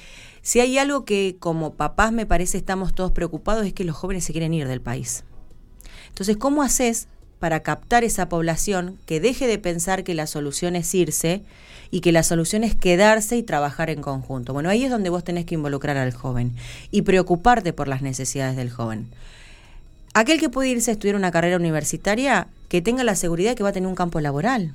si 0.42 0.60
hay 0.60 0.80
algo 0.80 1.06
que 1.06 1.38
como 1.40 1.76
papás 1.76 2.12
me 2.12 2.26
parece 2.26 2.58
estamos 2.58 2.96
todos 2.96 3.12
preocupados 3.12 3.66
es 3.68 3.74
que 3.74 3.84
los 3.84 3.96
jóvenes 3.96 4.24
se 4.24 4.32
quieren 4.32 4.54
ir 4.54 4.68
del 4.68 4.82
país. 4.82 5.26
Entonces, 6.10 6.38
¿cómo 6.38 6.64
haces 6.64 7.08
para 7.44 7.60
captar 7.60 8.06
esa 8.06 8.30
población 8.30 8.98
que 9.06 9.20
deje 9.20 9.48
de 9.48 9.58
pensar 9.58 10.06
que 10.06 10.14
la 10.14 10.28
solución 10.28 10.78
es 10.78 10.96
irse 10.96 11.42
y 11.92 12.00
que 12.00 12.14
la 12.14 12.24
solución 12.24 12.64
es 12.64 12.74
quedarse 12.74 13.36
y 13.36 13.44
trabajar 13.44 13.90
en 13.90 14.02
conjunto. 14.02 14.54
Bueno, 14.54 14.70
ahí 14.70 14.86
es 14.86 14.90
donde 14.90 15.10
vos 15.10 15.26
tenés 15.26 15.44
que 15.44 15.56
involucrar 15.56 15.98
al 15.98 16.14
joven 16.14 16.56
y 16.90 17.02
preocuparte 17.02 17.74
por 17.74 17.90
las 17.90 18.02
necesidades 18.02 18.56
del 18.56 18.72
joven. 18.72 19.10
Aquel 20.14 20.40
que 20.40 20.48
puede 20.48 20.70
irse 20.70 20.92
a 20.92 20.94
estudiar 20.94 21.18
una 21.18 21.32
carrera 21.32 21.58
universitaria, 21.58 22.48
que 22.70 22.82
tenga 22.82 23.04
la 23.04 23.18
seguridad 23.18 23.56
que 23.56 23.64
va 23.64 23.72
a 23.72 23.74
tener 23.74 23.90
un 23.90 23.96
campo 23.96 24.22
laboral. 24.22 24.74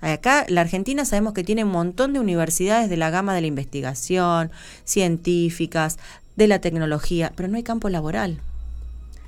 Acá, 0.00 0.46
la 0.48 0.62
Argentina 0.62 1.04
sabemos 1.04 1.34
que 1.34 1.44
tiene 1.44 1.64
un 1.64 1.72
montón 1.72 2.14
de 2.14 2.20
universidades 2.20 2.88
de 2.88 2.96
la 2.96 3.10
gama 3.10 3.34
de 3.34 3.42
la 3.42 3.48
investigación, 3.48 4.50
científicas, 4.86 5.98
de 6.36 6.48
la 6.48 6.62
tecnología, 6.62 7.34
pero 7.36 7.50
no 7.50 7.58
hay 7.58 7.64
campo 7.64 7.90
laboral. 7.90 8.40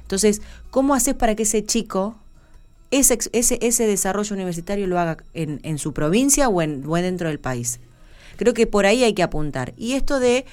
Entonces, 0.00 0.40
¿cómo 0.70 0.94
haces 0.94 1.14
para 1.14 1.34
que 1.34 1.42
ese 1.42 1.64
chico 1.64 2.16
ese, 2.92 3.18
ese, 3.32 3.86
desarrollo 3.86 4.34
universitario 4.34 4.86
lo 4.86 4.98
haga 4.98 5.16
en, 5.32 5.78
su 5.78 5.94
provincia 5.94 6.48
o, 6.48 6.60
en, 6.60 6.82
dentro 6.82 7.28
del 7.28 7.40
país. 7.40 7.80
Creo 8.36 8.52
que 8.54 8.66
por 8.66 8.86
ahí 8.86 9.02
hay 9.02 9.14
que 9.14 9.22
apuntar. 9.22 9.72
Y 9.78 9.92
esto 9.94 10.20
de, 10.20 10.44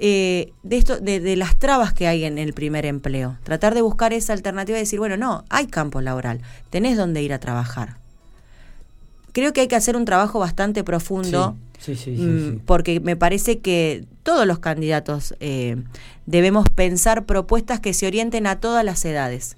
eh, 0.00 0.52
de, 0.64 0.76
esto, 0.76 0.98
de, 0.98 1.36
las 1.36 1.56
trabas 1.58 1.94
que 1.94 2.08
hay 2.08 2.24
en 2.24 2.36
el 2.38 2.52
primer 2.52 2.84
empleo, 2.84 3.38
tratar 3.44 3.74
de 3.74 3.82
buscar 3.82 4.12
esa 4.12 4.32
alternativa 4.32 4.76
y 4.76 4.80
decir, 4.80 4.98
bueno, 4.98 5.16
no, 5.16 5.44
hay 5.50 5.68
campo 5.68 6.00
laboral, 6.00 6.40
tenés 6.70 6.96
donde 6.96 7.22
ir 7.22 7.32
a 7.32 7.38
trabajar. 7.38 7.96
Creo 9.32 9.52
que 9.52 9.62
hay 9.62 9.68
que 9.68 9.76
hacer 9.76 9.96
un 9.96 10.04
trabajo 10.04 10.40
bastante 10.40 10.84
profundo. 10.84 11.56
Mm, 12.06 12.58
porque 12.64 13.00
me 13.00 13.16
parece 13.16 13.58
que 13.58 14.04
todos 14.22 14.46
los 14.46 14.60
candidatos 14.60 15.34
eh, 15.40 15.82
debemos 16.26 16.70
pensar 16.70 17.26
propuestas 17.26 17.80
que 17.80 17.92
se 17.92 18.06
orienten 18.06 18.46
a 18.46 18.60
todas 18.60 18.84
las 18.84 19.04
edades 19.04 19.56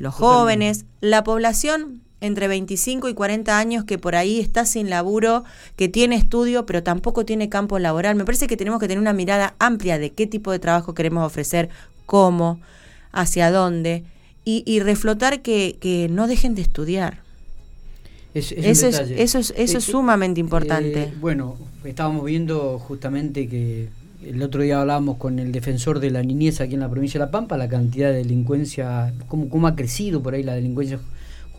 los 0.00 0.14
jóvenes, 0.14 0.86
la 1.00 1.22
población 1.22 2.00
entre 2.22 2.48
25 2.48 3.08
y 3.08 3.14
40 3.14 3.58
años 3.58 3.84
que 3.84 3.98
por 3.98 4.14
ahí 4.14 4.40
está 4.40 4.64
sin 4.64 4.90
laburo, 4.90 5.44
que 5.76 5.88
tiene 5.88 6.16
estudio, 6.16 6.66
pero 6.66 6.82
tampoco 6.82 7.24
tiene 7.24 7.48
campo 7.48 7.78
laboral. 7.78 8.16
Me 8.16 8.24
parece 8.24 8.46
que 8.46 8.56
tenemos 8.56 8.80
que 8.80 8.88
tener 8.88 8.98
una 8.98 9.12
mirada 9.12 9.54
amplia 9.58 9.98
de 9.98 10.10
qué 10.10 10.26
tipo 10.26 10.52
de 10.52 10.58
trabajo 10.58 10.94
queremos 10.94 11.26
ofrecer, 11.26 11.68
cómo, 12.06 12.60
hacia 13.12 13.50
dónde, 13.50 14.04
y, 14.44 14.80
reflotar 14.80 15.42
que, 15.42 16.08
no 16.10 16.26
dejen 16.26 16.56
de 16.56 16.62
estudiar. 16.62 17.20
eso, 18.34 18.54
es, 18.56 18.82
eso, 18.82 19.38
es, 19.38 19.54
eso 19.56 19.78
es 19.78 19.84
sumamente 19.84 20.40
importante. 20.40 21.04
Eh, 21.04 21.12
bueno, 21.20 21.56
estábamos 21.84 22.24
viendo 22.24 22.80
justamente 22.80 23.48
que 23.48 23.90
el 24.24 24.42
otro 24.42 24.62
día 24.62 24.80
hablábamos 24.80 25.16
con 25.16 25.38
el 25.38 25.52
defensor 25.52 26.00
de 26.00 26.10
la 26.10 26.22
niñez 26.22 26.60
aquí 26.60 26.74
en 26.74 26.80
la 26.80 26.90
provincia 26.90 27.18
de 27.18 27.26
La 27.26 27.30
Pampa, 27.30 27.56
la 27.56 27.68
cantidad 27.68 28.10
de 28.10 28.18
delincuencia, 28.18 29.12
cómo, 29.28 29.48
cómo 29.48 29.66
ha 29.66 29.74
crecido 29.74 30.22
por 30.22 30.34
ahí 30.34 30.42
la 30.42 30.54
delincuencia 30.54 30.98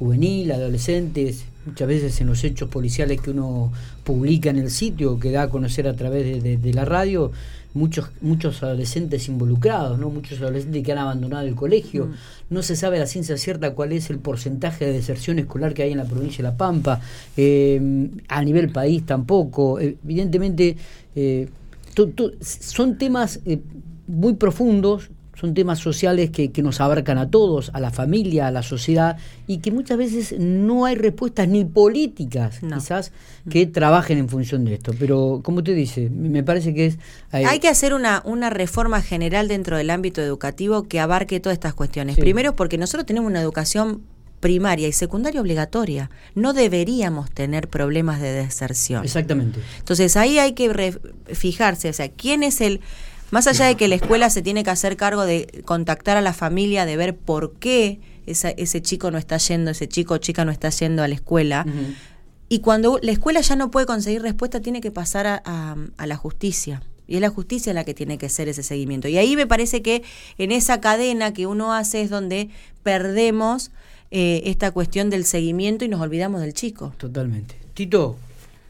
juvenil, 0.02 0.52
adolescentes, 0.52 1.46
muchas 1.66 1.88
veces 1.88 2.22
en 2.22 2.28
los 2.28 2.44
hechos 2.44 2.70
policiales 2.70 3.22
que 3.22 3.30
uno 3.30 3.72
publica 4.04 4.50
en 4.50 4.58
el 4.58 4.72
sitio, 4.72 5.20
que 5.20 5.32
da 5.32 5.44
a 5.44 5.50
conocer 5.50 5.88
a 5.88 5.96
través 5.96 6.42
de, 6.42 6.74
la 6.74 6.86
radio, 6.86 7.32
muchos, 7.76 8.10
muchos 8.20 8.64
adolescentes 8.64 9.28
involucrados, 9.28 10.00
¿no? 10.00 10.10
muchos 10.10 10.42
adolescentes 10.42 10.84
que 10.84 10.92
han 10.92 10.98
abandonado 10.98 11.48
el 11.48 11.54
colegio. 11.54 12.08
Mm. 12.08 12.14
No 12.50 12.64
se 12.64 12.76
sabe 12.76 12.98
a 12.98 13.02
la 13.02 13.06
ciencia 13.06 13.38
cierta 13.38 13.76
cuál 13.76 13.92
es 13.92 14.10
el 14.10 14.18
porcentaje 14.18 14.86
de 14.86 14.94
deserción 14.94 15.38
escolar 15.38 15.76
que 15.76 15.84
hay 15.84 15.92
en 15.92 16.00
la 16.00 16.06
provincia 16.06 16.38
de 16.38 16.50
La 16.50 16.58
Pampa, 16.58 17.00
eh, 17.38 18.10
a 18.28 18.44
nivel 18.44 18.70
país 18.72 19.06
tampoco. 19.06 19.80
Evidentemente, 19.80 20.78
eh, 21.16 21.48
son 22.50 22.98
temas 22.98 23.40
eh, 23.46 23.62
muy 24.08 24.34
profundos, 24.34 25.12
son 25.42 25.56
temas 25.56 25.80
sociales 25.80 26.30
que, 26.30 26.52
que, 26.52 26.62
nos 26.62 26.80
abarcan 26.82 27.18
a 27.18 27.32
todos, 27.32 27.72
a 27.74 27.80
la 27.80 27.90
familia, 27.90 28.46
a 28.46 28.52
la 28.52 28.62
sociedad, 28.62 29.18
y 29.48 29.58
que 29.58 29.72
muchas 29.72 29.98
veces 29.98 30.36
no 30.38 30.86
hay 30.86 30.94
respuestas 30.94 31.48
ni 31.48 31.66
políticas, 31.66 32.60
quizás, 32.60 33.12
que 33.50 33.66
trabajen 33.66 34.20
en 34.20 34.30
función 34.30 34.66
de 34.66 34.76
esto. 34.76 34.94
Pero, 35.00 35.42
como 35.44 35.64
te 35.64 35.74
dice, 35.74 36.12
me 36.12 36.44
parece 36.44 36.76
que 36.76 36.86
es... 36.86 36.96
Eh, 37.34 37.46
hay 37.46 37.58
que 37.58 37.70
hacer 37.70 37.96
una, 37.96 38.22
una 38.24 38.52
reforma 38.52 39.02
general 39.02 39.48
dentro 39.48 39.78
del 39.78 39.90
ámbito 39.90 40.22
educativo 40.22 40.84
que 40.84 41.00
abarque 41.00 41.40
todas 41.40 41.56
estas 41.56 41.74
cuestiones. 41.74 42.18
Primero, 42.18 42.56
porque 42.56 42.78
nosotros 42.78 43.08
tenemos 43.08 43.28
una 43.28 43.42
educación 43.42 44.04
primaria 44.42 44.90
y 44.90 44.92
secundaria 44.92 45.40
obligatoria. 45.40 46.10
No 46.36 46.52
deberíamos 46.52 47.32
tener 47.32 47.70
problemas 47.70 48.20
de 48.20 48.34
deserción. 48.34 49.06
Exactamente. 49.06 49.62
Entonces 49.80 50.18
ahí 50.18 50.40
hay 50.40 50.52
que 50.52 51.00
fijarse, 51.28 51.90
o 51.90 51.94
sea, 51.94 52.10
quién 52.10 52.44
es 52.44 52.60
el... 52.60 52.82
Más 53.30 53.48
allá 53.48 53.68
de 53.68 53.78
que 53.78 53.88
la 53.88 53.96
escuela 53.96 54.30
se 54.30 54.42
tiene 54.42 54.66
que 54.66 54.72
hacer 54.72 54.98
cargo 54.98 55.24
de 55.24 55.64
contactar 55.64 56.18
a 56.18 56.22
la 56.22 56.34
familia, 56.34 56.86
de 56.86 56.98
ver 56.98 57.16
por 57.16 57.54
qué 57.54 58.02
ese 58.26 58.82
chico 58.82 59.10
no 59.10 59.18
está 59.18 59.38
yendo, 59.38 59.72
ese 59.72 59.88
chico 59.88 60.16
o 60.16 60.18
chica 60.18 60.44
no 60.44 60.52
está 60.52 60.70
yendo 60.70 61.02
a 61.02 61.08
la 61.08 61.16
escuela. 61.16 61.66
Y 62.50 62.60
cuando 62.60 63.00
la 63.02 63.14
escuela 63.14 63.40
ya 63.40 63.56
no 63.56 63.72
puede 63.72 63.86
conseguir 63.86 64.22
respuesta, 64.22 64.60
tiene 64.60 64.82
que 64.82 64.92
pasar 64.92 65.28
a, 65.28 65.78
a 65.96 66.08
la 66.08 66.18
justicia. 66.18 66.84
Y 67.08 67.16
es 67.16 67.22
la 67.22 67.30
justicia 67.30 67.74
la 67.74 67.86
que 67.86 67.94
tiene 67.94 68.18
que 68.18 68.26
hacer 68.26 68.50
ese 68.50 68.64
seguimiento. 68.64 69.08
Y 69.08 69.18
ahí 69.18 69.38
me 69.38 69.48
parece 69.48 69.82
que 69.82 70.04
en 70.38 70.52
esa 70.52 70.82
cadena 70.82 71.32
que 71.32 71.48
uno 71.48 71.74
hace 71.74 72.02
es 72.02 72.10
donde 72.10 72.50
perdemos 72.84 73.72
eh, 74.12 74.42
esta 74.46 74.72
cuestión 74.72 75.10
del 75.10 75.24
seguimiento 75.24 75.86
y 75.86 75.88
nos 75.88 76.02
olvidamos 76.02 76.42
del 76.42 76.54
chico. 76.54 76.94
Totalmente. 76.98 77.56
Tito, 77.74 78.18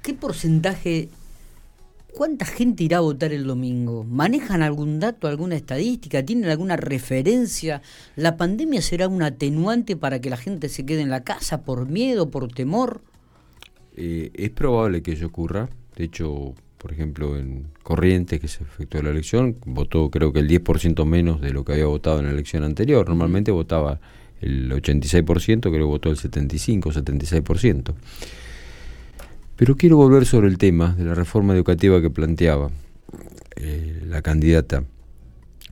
¿qué 0.03 0.13
porcentaje, 0.13 1.09
cuánta 2.13 2.45
gente 2.45 2.83
irá 2.83 2.97
a 2.97 3.01
votar 3.01 3.33
el 3.33 3.45
domingo? 3.45 4.03
¿Manejan 4.03 4.61
algún 4.61 4.99
dato, 4.99 5.27
alguna 5.27 5.55
estadística? 5.55 6.23
¿Tienen 6.23 6.49
alguna 6.49 6.77
referencia? 6.77 7.81
¿La 8.15 8.37
pandemia 8.37 8.83
será 8.83 9.07
un 9.07 9.23
atenuante 9.23 9.97
para 9.97 10.21
que 10.21 10.29
la 10.29 10.37
gente 10.37 10.69
se 10.69 10.85
quede 10.85 11.01
en 11.01 11.09
la 11.09 11.23
casa 11.23 11.63
por 11.63 11.89
miedo, 11.89 12.29
por 12.29 12.47
temor? 12.47 13.01
Eh, 13.97 14.29
es 14.35 14.51
probable 14.51 15.01
que 15.01 15.13
eso 15.13 15.25
ocurra. 15.25 15.69
De 15.95 16.03
hecho, 16.03 16.53
por 16.77 16.91
ejemplo, 16.93 17.35
en 17.37 17.67
Corrientes, 17.81 18.39
que 18.39 18.47
se 18.47 18.63
efectuó 18.63 19.01
la 19.01 19.09
elección, 19.09 19.57
votó 19.65 20.11
creo 20.11 20.31
que 20.31 20.39
el 20.39 20.47
10% 20.47 21.03
menos 21.05 21.41
de 21.41 21.51
lo 21.51 21.65
que 21.65 21.73
había 21.73 21.85
votado 21.87 22.19
en 22.19 22.25
la 22.25 22.31
elección 22.31 22.63
anterior. 22.63 23.07
Normalmente 23.07 23.51
votaba 23.51 23.99
el 24.41 24.71
86%, 24.71 25.61
creo 25.61 25.71
que 25.71 25.79
votó 25.79 26.09
el 26.09 26.17
75, 26.17 26.91
76%. 26.91 27.93
Pero 29.55 29.77
quiero 29.77 29.97
volver 29.97 30.25
sobre 30.25 30.47
el 30.47 30.57
tema 30.57 30.95
de 30.95 31.05
la 31.05 31.13
reforma 31.13 31.53
educativa 31.53 32.01
que 32.01 32.09
planteaba 32.09 32.71
eh, 33.55 34.01
la 34.07 34.21
candidata. 34.21 34.83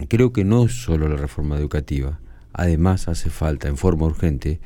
Creo 0.08 0.32
que 0.32 0.44
no 0.44 0.68
solo 0.68 1.10
la 1.10 1.16
reforma 1.16 1.58
educativa, 1.58 2.20
además 2.54 3.08
hace 3.08 3.30
falta 3.30 3.68
en 3.68 3.78
forma 3.78 4.06
urgente 4.06 4.60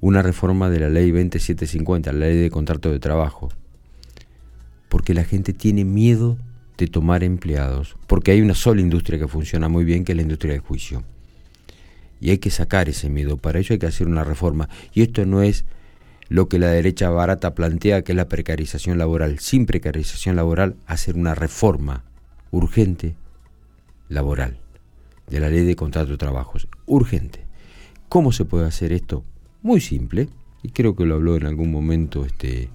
una 0.00 0.22
reforma 0.22 0.68
de 0.70 0.80
la 0.80 0.88
ley 0.88 1.10
2750, 1.10 2.12
la 2.12 2.26
ley 2.26 2.38
de 2.38 2.50
contrato 2.50 2.90
de 2.90 2.98
trabajo, 2.98 3.50
porque 4.88 5.14
la 5.14 5.24
gente 5.24 5.52
tiene 5.52 5.84
miedo 5.84 6.36
de 6.76 6.88
tomar 6.88 7.22
empleados, 7.22 7.96
porque 8.06 8.32
hay 8.32 8.40
una 8.40 8.54
sola 8.54 8.80
industria 8.80 9.18
que 9.18 9.28
funciona 9.28 9.68
muy 9.68 9.84
bien, 9.84 10.04
que 10.04 10.12
es 10.12 10.16
la 10.16 10.22
industria 10.22 10.54
del 10.54 10.62
juicio. 10.62 11.04
Y 12.20 12.30
hay 12.30 12.38
que 12.38 12.50
sacar 12.50 12.88
ese 12.88 13.08
miedo. 13.08 13.36
Para 13.36 13.58
ello 13.58 13.72
hay 13.72 13.78
que 13.78 13.86
hacer 13.86 14.06
una 14.06 14.24
reforma. 14.24 14.68
Y 14.92 15.02
esto 15.02 15.24
no 15.24 15.42
es 15.42 15.64
lo 16.28 16.48
que 16.48 16.58
la 16.58 16.68
derecha 16.68 17.10
barata 17.10 17.54
plantea, 17.54 18.02
que 18.02 18.12
es 18.12 18.16
la 18.16 18.28
precarización 18.28 18.98
laboral. 18.98 19.38
Sin 19.38 19.66
precarización 19.66 20.36
laboral, 20.36 20.76
hacer 20.86 21.16
una 21.16 21.34
reforma 21.34 22.04
urgente 22.50 23.14
laboral 24.08 24.58
de 25.28 25.40
la 25.40 25.48
ley 25.48 25.64
de 25.64 25.76
contrato 25.76 26.10
de 26.10 26.18
trabajos. 26.18 26.68
Urgente. 26.86 27.46
¿Cómo 28.08 28.32
se 28.32 28.44
puede 28.44 28.66
hacer 28.66 28.92
esto? 28.92 29.24
Muy 29.62 29.80
simple. 29.80 30.28
Y 30.62 30.70
creo 30.70 30.94
que 30.94 31.06
lo 31.06 31.14
habló 31.14 31.36
en 31.36 31.46
algún 31.46 31.70
momento 31.70 32.26
este 32.26 32.68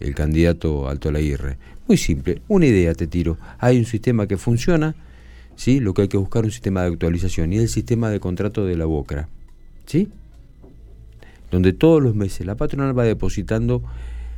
el 0.00 0.14
candidato 0.14 0.88
Alto 0.88 1.10
Laguirre. 1.10 1.56
Muy 1.88 1.96
simple. 1.96 2.42
Una 2.48 2.66
idea 2.66 2.94
te 2.94 3.06
tiro. 3.06 3.38
Hay 3.58 3.78
un 3.78 3.86
sistema 3.86 4.26
que 4.26 4.36
funciona 4.36 4.94
¿sí? 5.56 5.80
lo 5.80 5.94
que 5.94 6.02
hay 6.02 6.08
que 6.08 6.16
buscar 6.16 6.42
es 6.42 6.46
un 6.46 6.52
sistema 6.52 6.82
de 6.82 6.88
actualización 6.88 7.52
y 7.52 7.58
el 7.58 7.68
sistema 7.68 8.10
de 8.10 8.20
contrato 8.20 8.64
de 8.64 8.76
la 8.76 8.84
BOCRA, 8.84 9.28
¿sí? 9.86 10.08
donde 11.50 11.72
todos 11.72 12.02
los 12.02 12.14
meses 12.14 12.46
la 12.46 12.56
patronal 12.56 12.98
va 12.98 13.04
depositando 13.04 13.82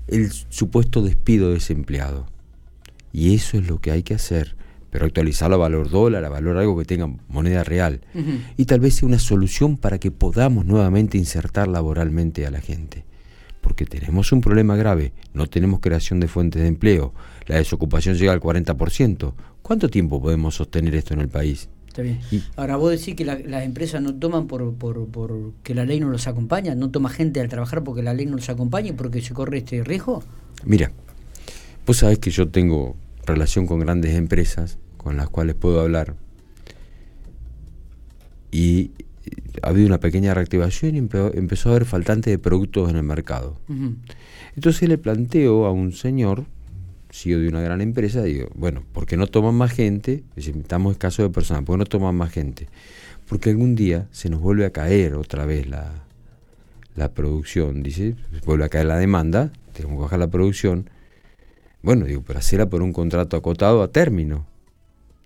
el 0.09 0.31
supuesto 0.31 1.03
despido 1.03 1.51
de 1.51 1.59
ese 1.59 1.73
empleado. 1.73 2.27
Y 3.13 3.35
eso 3.35 3.57
es 3.57 3.67
lo 3.67 3.81
que 3.81 3.91
hay 3.91 4.03
que 4.03 4.15
hacer, 4.15 4.57
pero 4.91 5.07
actualizarlo 5.07 5.57
a 5.57 5.59
valor 5.59 5.89
dólar, 5.89 6.25
a 6.25 6.29
valor 6.29 6.59
algo 6.59 6.77
que 6.79 6.85
tenga 6.85 7.07
moneda 7.29 7.65
real. 7.65 8.01
Y 8.57 8.67
tal 8.67 8.81
vez 8.81 8.97
sea 8.97 9.09
una 9.09 9.19
solución 9.19 9.77
para 9.79 9.99
que 9.99 10.11
podamos 10.11 10.67
nuevamente 10.67 11.17
insertar 11.17 11.69
laboralmente 11.69 12.47
a 12.47 12.51
la 12.51 12.61
gente. 12.61 13.05
Porque 13.63 13.87
tenemos 13.87 14.31
un 14.33 14.43
problema 14.43 14.77
grave, 14.77 15.13
no 15.35 15.47
tenemos 15.47 15.81
creación 15.81 16.21
de 16.21 16.29
fuentes 16.29 16.63
de 16.63 16.69
empleo, 16.69 17.15
la 17.47 17.57
desocupación 17.57 18.15
llega 18.17 18.33
al 18.33 18.41
40%, 18.41 19.35
¿Cuánto 19.67 19.89
tiempo 19.89 20.23
podemos 20.23 20.55
sostener 20.55 20.95
esto 20.95 21.13
en 21.13 21.19
el 21.19 21.29
país? 21.29 21.69
Está 21.89 22.01
bien. 22.01 22.21
Ahora, 22.55 22.77
vos 22.77 22.93
decís 22.93 23.17
que 23.17 23.25
las 23.25 23.65
empresas 23.65 24.01
no 24.01 24.15
toman 24.15 24.47
por, 24.47 24.73
por, 24.75 25.09
por, 25.09 25.55
que 25.65 25.75
la 25.75 25.85
ley 25.85 25.99
no 25.99 26.09
los 26.09 26.29
acompaña, 26.29 26.77
no 26.77 26.93
toma 26.93 27.11
gente 27.11 27.41
al 27.41 27.49
trabajar 27.49 27.83
porque 27.83 28.01
la 28.01 28.15
ley 28.15 28.27
no 28.27 28.37
los 28.37 28.49
acompaña 28.49 28.91
y 28.91 28.93
porque 28.93 29.21
se 29.23 29.35
corre 29.35 29.59
este 29.59 29.83
riesgo. 29.83 30.23
Mira, 30.65 30.93
vos 31.85 31.97
sabés 31.97 32.21
que 32.21 32.31
yo 32.31 32.49
tengo 32.49 32.95
relación 33.25 33.67
con 33.67 33.81
grandes 33.81 34.15
empresas 34.15 34.79
con 34.99 35.17
las 35.17 35.29
cuales 35.31 35.57
puedo 35.57 35.81
hablar 35.81 36.15
y 38.53 38.93
ha 39.63 39.71
habido 39.71 39.89
una 39.89 39.99
pequeña 39.99 40.33
reactivación 40.33 40.95
y 40.95 40.99
empezó 40.99 41.71
a 41.71 41.73
haber 41.73 41.87
faltante 41.87 42.31
de 42.31 42.39
productos 42.39 42.89
en 42.89 42.95
el 42.99 43.03
mercado. 43.03 43.59
Entonces 44.55 44.89
le 44.89 44.97
planteo 44.97 45.67
a 45.67 45.73
un 45.73 45.91
señor 45.91 46.45
CEO 47.17 47.41
de 47.41 47.49
una 47.49 47.63
gran 47.63 47.81
empresa, 47.81 48.23
digo, 48.23 48.49
bueno, 48.55 48.85
¿por 48.93 49.07
qué 49.07 49.17
no 49.17 49.27
toman 49.27 49.55
más 49.55 49.73
gente? 49.73 50.23
Estamos 50.37 50.93
escasos 50.93 51.27
de 51.27 51.31
personas, 51.33 51.65
¿por 51.65 51.75
qué 51.75 51.79
no 51.79 51.85
toman 51.87 52.15
más 52.15 52.31
gente? 52.31 52.69
Porque 53.27 53.51
algún 53.51 53.75
día 53.75 54.07
se 54.11 54.29
nos 54.29 54.41
vuelve 54.41 54.67
a 54.67 54.71
caer 54.71 55.15
otra 55.15 55.47
vez 55.47 55.67
la, 55.67 56.05
la 56.95 57.13
producción, 57.15 57.83
dice, 57.83 58.17
vuelve 58.45 58.67
a 58.67 58.69
caer 58.69 58.87
la 58.87 58.99
demanda, 58.99 59.51
tenemos 59.73 59.97
que 59.97 60.03
bajar 60.03 60.19
la 60.19 60.29
producción. 60.29 60.91
Bueno, 61.83 62.05
digo, 62.05 62.23
pero 62.27 62.39
hacerla 62.39 62.69
por 62.69 62.83
un 62.83 62.93
contrato 62.93 63.37
acotado 63.37 63.83
a 63.83 63.89
término, 63.89 64.47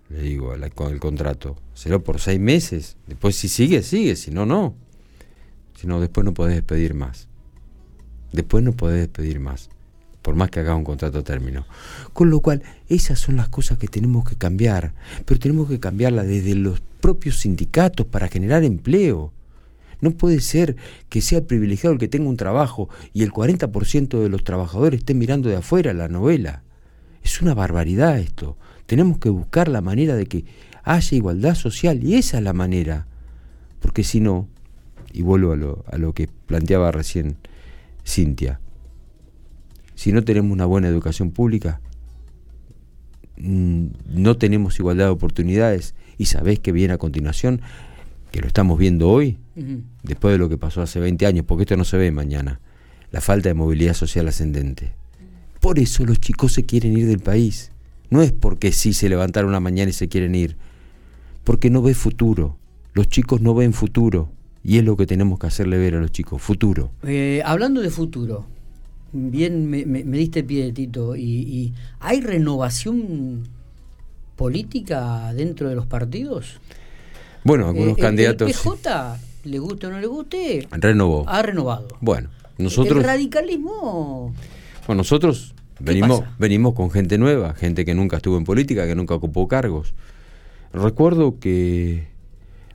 le 0.09 0.21
digo 0.21 0.53
con 0.73 0.93
el 0.93 0.99
contrato, 0.99 1.57
hacerlo 1.73 2.03
por 2.03 2.19
seis 2.19 2.39
meses, 2.39 2.95
después 3.05 3.35
si 3.35 3.49
sigue, 3.49 3.83
sigue, 3.83 4.15
si 4.15 4.31
no, 4.31 4.45
no. 4.45 4.75
Si 5.75 5.87
no, 5.87 5.99
después 5.99 6.23
no 6.23 6.33
podés 6.33 6.55
despedir 6.55 6.93
más. 6.93 7.27
Después 8.31 8.63
no 8.63 8.71
podés 8.71 8.99
despedir 8.99 9.39
más 9.39 9.69
por 10.21 10.35
más 10.35 10.49
que 10.49 10.59
haga 10.59 10.75
un 10.75 10.83
contrato 10.83 11.19
a 11.19 11.23
término. 11.23 11.65
Con 12.13 12.29
lo 12.29 12.39
cual, 12.39 12.61
esas 12.89 13.19
son 13.19 13.37
las 13.37 13.49
cosas 13.49 13.77
que 13.77 13.87
tenemos 13.87 14.27
que 14.27 14.35
cambiar, 14.35 14.93
pero 15.25 15.39
tenemos 15.39 15.67
que 15.67 15.79
cambiarlas 15.79 16.27
desde 16.27 16.55
los 16.55 16.81
propios 16.99 17.39
sindicatos 17.39 18.05
para 18.05 18.27
generar 18.27 18.63
empleo. 18.63 19.31
No 19.99 20.11
puede 20.11 20.39
ser 20.41 20.75
que 21.09 21.21
sea 21.21 21.45
privilegiado 21.45 21.93
el 21.93 21.99
que 21.99 22.07
tenga 22.07 22.29
un 22.29 22.37
trabajo 22.37 22.89
y 23.13 23.23
el 23.23 23.31
40% 23.31 24.21
de 24.21 24.29
los 24.29 24.43
trabajadores 24.43 24.99
estén 24.99 25.19
mirando 25.19 25.49
de 25.49 25.57
afuera 25.57 25.93
la 25.93 26.07
novela. 26.07 26.63
Es 27.23 27.41
una 27.41 27.53
barbaridad 27.53 28.17
esto. 28.19 28.57
Tenemos 28.87 29.19
que 29.19 29.29
buscar 29.29 29.67
la 29.67 29.81
manera 29.81 30.15
de 30.15 30.25
que 30.25 30.45
haya 30.83 31.17
igualdad 31.17 31.55
social 31.55 32.03
y 32.03 32.15
esa 32.15 32.39
es 32.39 32.43
la 32.43 32.53
manera. 32.53 33.05
Porque 33.79 34.03
si 34.03 34.19
no, 34.19 34.47
y 35.13 35.21
vuelvo 35.21 35.51
a 35.51 35.55
lo, 35.55 35.85
a 35.91 35.97
lo 35.97 36.13
que 36.13 36.27
planteaba 36.27 36.91
recién 36.91 37.37
Cintia, 38.05 38.59
si 40.01 40.11
no 40.11 40.23
tenemos 40.23 40.51
una 40.51 40.65
buena 40.65 40.87
educación 40.87 41.29
pública, 41.29 41.79
mm, 43.37 43.85
no 44.15 44.35
tenemos 44.35 44.79
igualdad 44.79 45.05
de 45.05 45.11
oportunidades 45.11 45.93
y 46.17 46.25
sabés 46.25 46.57
que 46.57 46.71
viene 46.71 46.95
a 46.95 46.97
continuación, 46.97 47.61
que 48.31 48.41
lo 48.41 48.47
estamos 48.47 48.79
viendo 48.79 49.11
hoy, 49.11 49.37
después 50.01 50.31
de 50.31 50.39
lo 50.39 50.49
que 50.49 50.57
pasó 50.57 50.81
hace 50.81 50.99
20 50.99 51.27
años, 51.27 51.45
porque 51.45 51.65
esto 51.65 51.77
no 51.77 51.83
se 51.83 51.97
ve 51.97 52.09
mañana, 52.09 52.59
la 53.11 53.21
falta 53.21 53.49
de 53.49 53.53
movilidad 53.53 53.93
social 53.93 54.27
ascendente. 54.27 54.93
Por 55.59 55.77
eso 55.77 56.03
los 56.03 56.19
chicos 56.19 56.53
se 56.53 56.63
quieren 56.63 56.97
ir 56.97 57.05
del 57.05 57.19
país. 57.19 57.71
No 58.09 58.23
es 58.23 58.31
porque 58.31 58.71
sí 58.71 58.93
se 58.93 59.07
levantaron 59.07 59.49
una 59.49 59.59
mañana 59.59 59.91
y 59.91 59.93
se 59.93 60.09
quieren 60.09 60.33
ir, 60.33 60.57
porque 61.43 61.69
no 61.69 61.83
ve 61.83 61.93
futuro. 61.93 62.57
Los 62.93 63.07
chicos 63.07 63.39
no 63.41 63.53
ven 63.53 63.71
futuro. 63.71 64.31
Y 64.63 64.79
es 64.79 64.83
lo 64.83 64.97
que 64.97 65.05
tenemos 65.05 65.37
que 65.37 65.45
hacerle 65.45 65.77
ver 65.77 65.93
a 65.93 65.99
los 65.99 66.11
chicos, 66.11 66.41
futuro. 66.41 66.89
Eh, 67.03 67.43
hablando 67.45 67.81
de 67.81 67.91
futuro, 67.91 68.47
bien 69.13 69.69
me, 69.69 69.83
diste 70.03 70.43
pie, 70.43 70.71
Tito, 70.71 71.15
y, 71.15 71.21
y, 71.21 71.73
¿hay 71.99 72.21
renovación 72.21 73.43
política 74.35 75.33
dentro 75.33 75.69
de 75.69 75.75
los 75.75 75.85
partidos? 75.85 76.59
Bueno, 77.43 77.67
algunos 77.67 77.97
eh, 77.97 78.01
candidatos... 78.01 78.47
¿El 78.49 78.55
PJ, 78.55 79.17
le 79.45 79.59
guste 79.59 79.87
o 79.87 79.89
no 79.89 79.99
le 79.99 80.07
guste? 80.07 80.67
Renovó. 80.71 81.25
Ha 81.27 81.41
renovado. 81.41 81.87
Bueno, 81.99 82.29
nosotros... 82.57 82.97
¿El 82.97 83.03
radicalismo? 83.03 84.33
Bueno, 84.87 84.99
nosotros 84.99 85.53
venimos, 85.79 86.23
venimos 86.37 86.73
con 86.73 86.91
gente 86.91 87.17
nueva, 87.17 87.53
gente 87.53 87.85
que 87.85 87.93
nunca 87.93 88.17
estuvo 88.17 88.37
en 88.37 88.43
política, 88.43 88.85
que 88.85 88.95
nunca 88.95 89.15
ocupó 89.15 89.47
cargos. 89.47 89.93
Recuerdo 90.73 91.39
que 91.39 92.07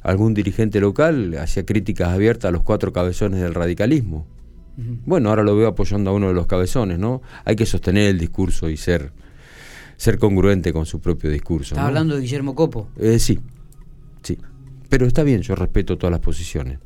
algún 0.02 0.34
dirigente 0.34 0.80
local 0.80 1.36
hacía 1.38 1.64
críticas 1.64 2.08
abiertas 2.10 2.48
a 2.48 2.52
los 2.52 2.62
cuatro 2.62 2.92
cabezones 2.92 3.40
del 3.40 3.54
radicalismo. 3.54 4.26
Bueno, 4.76 5.30
ahora 5.30 5.42
lo 5.42 5.56
veo 5.56 5.68
apoyando 5.68 6.10
a 6.10 6.12
uno 6.12 6.28
de 6.28 6.34
los 6.34 6.46
cabezones, 6.46 6.98
¿no? 6.98 7.22
Hay 7.44 7.56
que 7.56 7.64
sostener 7.64 8.08
el 8.08 8.18
discurso 8.18 8.68
y 8.68 8.76
ser, 8.76 9.12
ser 9.96 10.18
congruente 10.18 10.72
con 10.72 10.84
su 10.84 11.00
propio 11.00 11.30
discurso. 11.30 11.74
¿Está 11.74 11.86
hablando 11.86 12.14
de 12.14 12.20
Guillermo 12.20 12.54
Copo? 12.54 12.88
Eh, 12.98 13.18
sí, 13.18 13.40
sí. 14.22 14.38
Pero 14.88 15.06
está 15.06 15.22
bien, 15.22 15.40
yo 15.42 15.54
respeto 15.54 15.96
todas 15.96 16.12
las 16.12 16.20
posiciones. 16.20 16.78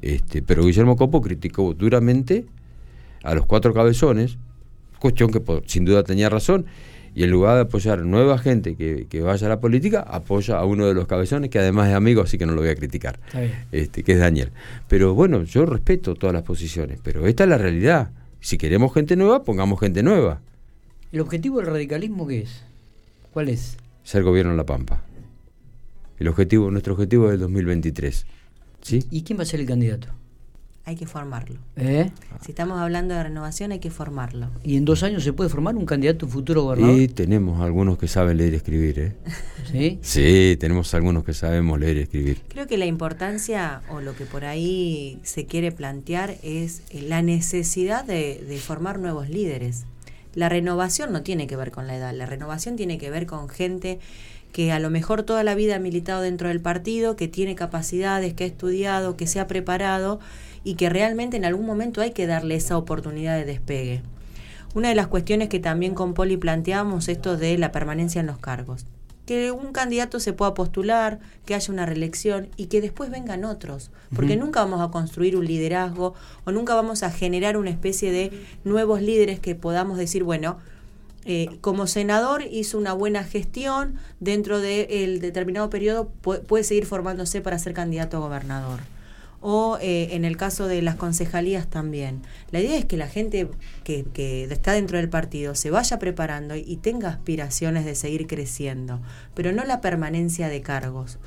Este, 0.00 0.42
pero 0.42 0.64
Guillermo 0.64 0.96
Copo 0.96 1.20
criticó 1.20 1.74
duramente 1.74 2.46
a 3.22 3.34
los 3.34 3.46
cuatro 3.46 3.74
cabezones, 3.74 4.38
cuestión 4.98 5.30
que 5.30 5.42
sin 5.66 5.84
duda 5.84 6.02
tenía 6.02 6.28
razón, 6.28 6.66
y 7.14 7.24
en 7.24 7.30
lugar 7.30 7.56
de 7.56 7.60
apoyar 7.62 8.00
nueva 8.00 8.38
gente 8.38 8.74
que, 8.74 9.20
vaya 9.20 9.46
a 9.46 9.50
la 9.50 9.60
política, 9.60 10.00
apoya 10.00 10.58
a 10.58 10.64
uno 10.64 10.86
de 10.86 10.94
los 10.94 11.06
cabezones, 11.06 11.50
que 11.50 11.58
además 11.58 11.88
es 11.88 11.94
amigo, 11.94 12.22
así 12.22 12.38
que 12.38 12.46
no 12.46 12.52
lo 12.52 12.62
voy 12.62 12.70
a 12.70 12.74
criticar, 12.74 13.20
este, 13.70 14.02
que 14.02 14.12
es 14.12 14.18
Daniel. 14.18 14.50
Pero 14.88 15.14
bueno, 15.14 15.42
yo 15.42 15.66
respeto 15.66 16.14
todas 16.14 16.32
las 16.32 16.42
posiciones, 16.42 17.00
pero 17.02 17.26
esta 17.26 17.44
es 17.44 17.50
la 17.50 17.58
realidad. 17.58 18.10
Si 18.40 18.58
queremos 18.58 18.92
gente 18.94 19.14
nueva, 19.16 19.44
pongamos 19.44 19.78
gente 19.78 20.02
nueva. 20.02 20.40
¿El 21.12 21.20
objetivo 21.20 21.58
del 21.58 21.66
radicalismo 21.66 22.26
qué 22.26 22.40
es? 22.40 22.64
¿Cuál 23.32 23.50
es? 23.50 23.76
Ser 24.02 24.22
gobierno 24.22 24.52
en 24.52 24.56
La 24.56 24.66
Pampa. 24.66 25.04
El 26.18 26.28
objetivo, 26.28 26.70
nuestro 26.70 26.94
objetivo 26.94 27.28
es 27.28 27.34
el 27.34 27.40
2023. 27.40 28.26
¿Sí? 28.80 29.04
¿Y 29.10 29.22
quién 29.22 29.38
va 29.38 29.42
a 29.42 29.46
ser 29.46 29.60
el 29.60 29.66
candidato? 29.66 30.08
Hay 30.84 30.96
que 30.96 31.06
formarlo. 31.06 31.60
¿Eh? 31.76 32.10
Si 32.40 32.50
estamos 32.50 32.80
hablando 32.80 33.14
de 33.14 33.22
renovación, 33.22 33.70
hay 33.72 33.78
que 33.78 33.90
formarlo. 33.90 34.50
¿Y 34.64 34.76
en 34.76 34.84
dos 34.84 35.02
años 35.02 35.22
se 35.22 35.32
puede 35.32 35.48
formar 35.48 35.76
un 35.76 35.86
candidato 35.86 36.26
futuro 36.26 36.62
gobernador? 36.62 37.00
Y 37.00 37.08
tenemos 37.08 37.60
algunos 37.60 37.98
que 37.98 38.08
saben 38.08 38.38
leer 38.38 38.54
y 38.54 38.56
escribir, 38.56 38.98
¿eh? 38.98 39.16
¿Sí? 39.70 39.98
Sí, 40.02 40.56
tenemos 40.58 40.92
algunos 40.94 41.24
que 41.24 41.34
sabemos 41.34 41.78
leer 41.78 41.98
y 41.98 42.00
escribir. 42.00 42.42
Creo 42.48 42.66
que 42.66 42.78
la 42.78 42.86
importancia, 42.86 43.82
o 43.90 44.00
lo 44.00 44.16
que 44.16 44.26
por 44.26 44.44
ahí 44.44 45.20
se 45.22 45.46
quiere 45.46 45.70
plantear, 45.70 46.36
es 46.42 46.82
la 46.92 47.22
necesidad 47.22 48.04
de, 48.04 48.44
de 48.46 48.58
formar 48.58 48.98
nuevos 48.98 49.28
líderes. 49.28 49.84
La 50.34 50.48
renovación 50.48 51.12
no 51.12 51.22
tiene 51.22 51.46
que 51.46 51.56
ver 51.56 51.70
con 51.70 51.86
la 51.86 51.96
edad, 51.96 52.12
la 52.14 52.26
renovación 52.26 52.74
tiene 52.74 52.98
que 52.98 53.10
ver 53.10 53.26
con 53.26 53.48
gente 53.48 54.00
que 54.52 54.70
a 54.70 54.78
lo 54.78 54.90
mejor 54.90 55.22
toda 55.22 55.42
la 55.42 55.54
vida 55.54 55.76
ha 55.76 55.80
militado 55.80 56.22
dentro 56.22 56.48
del 56.48 56.60
partido, 56.60 57.16
que 57.16 57.26
tiene 57.26 57.54
capacidades, 57.54 58.34
que 58.34 58.44
ha 58.44 58.46
estudiado, 58.46 59.16
que 59.16 59.26
se 59.26 59.40
ha 59.40 59.46
preparado 59.46 60.20
y 60.62 60.74
que 60.74 60.90
realmente 60.90 61.36
en 61.36 61.44
algún 61.44 61.66
momento 61.66 62.00
hay 62.02 62.12
que 62.12 62.26
darle 62.26 62.54
esa 62.54 62.76
oportunidad 62.76 63.36
de 63.36 63.46
despegue. 63.46 64.02
Una 64.74 64.90
de 64.90 64.94
las 64.94 65.08
cuestiones 65.08 65.48
que 65.48 65.58
también 65.58 65.94
con 65.94 66.14
Poli 66.14 66.36
planteamos 66.36 67.08
esto 67.08 67.36
de 67.36 67.58
la 67.58 67.72
permanencia 67.72 68.20
en 68.20 68.26
los 68.26 68.38
cargos. 68.38 68.86
Que 69.26 69.52
un 69.52 69.72
candidato 69.72 70.18
se 70.18 70.32
pueda 70.32 70.54
postular, 70.54 71.20
que 71.46 71.54
haya 71.54 71.72
una 71.72 71.86
reelección 71.86 72.48
y 72.56 72.66
que 72.66 72.80
después 72.80 73.10
vengan 73.10 73.44
otros. 73.44 73.90
Porque 74.14 74.36
nunca 74.36 74.60
vamos 74.60 74.80
a 74.80 74.90
construir 74.90 75.36
un 75.36 75.46
liderazgo 75.46 76.14
o 76.44 76.52
nunca 76.52 76.74
vamos 76.74 77.02
a 77.02 77.10
generar 77.10 77.56
una 77.56 77.70
especie 77.70 78.12
de 78.12 78.32
nuevos 78.64 79.00
líderes 79.00 79.40
que 79.40 79.54
podamos 79.54 79.96
decir, 79.96 80.24
bueno, 80.24 80.58
eh, 81.24 81.58
como 81.60 81.86
senador 81.86 82.42
hizo 82.50 82.78
una 82.78 82.92
buena 82.92 83.24
gestión, 83.24 83.96
dentro 84.20 84.60
del 84.60 85.20
determinado 85.20 85.70
periodo 85.70 86.08
puede 86.08 86.64
seguir 86.64 86.86
formándose 86.86 87.40
para 87.40 87.58
ser 87.58 87.74
candidato 87.74 88.16
a 88.16 88.20
gobernador 88.20 88.80
o 89.42 89.76
eh, 89.80 90.08
en 90.12 90.24
el 90.24 90.36
caso 90.36 90.68
de 90.68 90.80
las 90.82 90.94
concejalías 90.94 91.66
también. 91.68 92.22
La 92.52 92.60
idea 92.60 92.78
es 92.78 92.84
que 92.84 92.96
la 92.96 93.08
gente 93.08 93.48
que, 93.82 94.04
que, 94.04 94.44
está 94.44 94.72
dentro 94.72 94.98
del 94.98 95.10
partido 95.10 95.54
se 95.54 95.70
vaya 95.70 95.98
preparando 95.98 96.54
y 96.54 96.76
tenga 96.76 97.08
aspiraciones 97.08 97.84
de 97.84 97.96
seguir 97.96 98.28
creciendo, 98.28 99.00
pero 99.34 99.52
no 99.52 99.64
la 99.64 99.80
permanencia 99.80 100.48
de 100.48 100.62
cargos. 100.62 101.18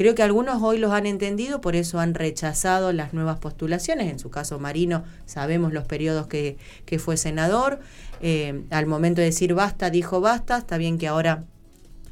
Creo 0.00 0.14
que 0.14 0.22
algunos 0.22 0.62
hoy 0.62 0.78
los 0.78 0.92
han 0.92 1.04
entendido, 1.04 1.60
por 1.60 1.76
eso 1.76 2.00
han 2.00 2.14
rechazado 2.14 2.90
las 2.90 3.12
nuevas 3.12 3.38
postulaciones. 3.38 4.10
En 4.10 4.18
su 4.18 4.30
caso, 4.30 4.58
Marino, 4.58 5.04
sabemos 5.26 5.74
los 5.74 5.84
periodos 5.84 6.26
que, 6.26 6.56
que 6.86 6.98
fue 6.98 7.18
senador. 7.18 7.80
Eh, 8.22 8.62
al 8.70 8.86
momento 8.86 9.20
de 9.20 9.26
decir 9.26 9.52
basta, 9.52 9.90
dijo 9.90 10.22
basta. 10.22 10.56
Está 10.56 10.78
bien 10.78 10.96
que 10.96 11.06
ahora 11.06 11.44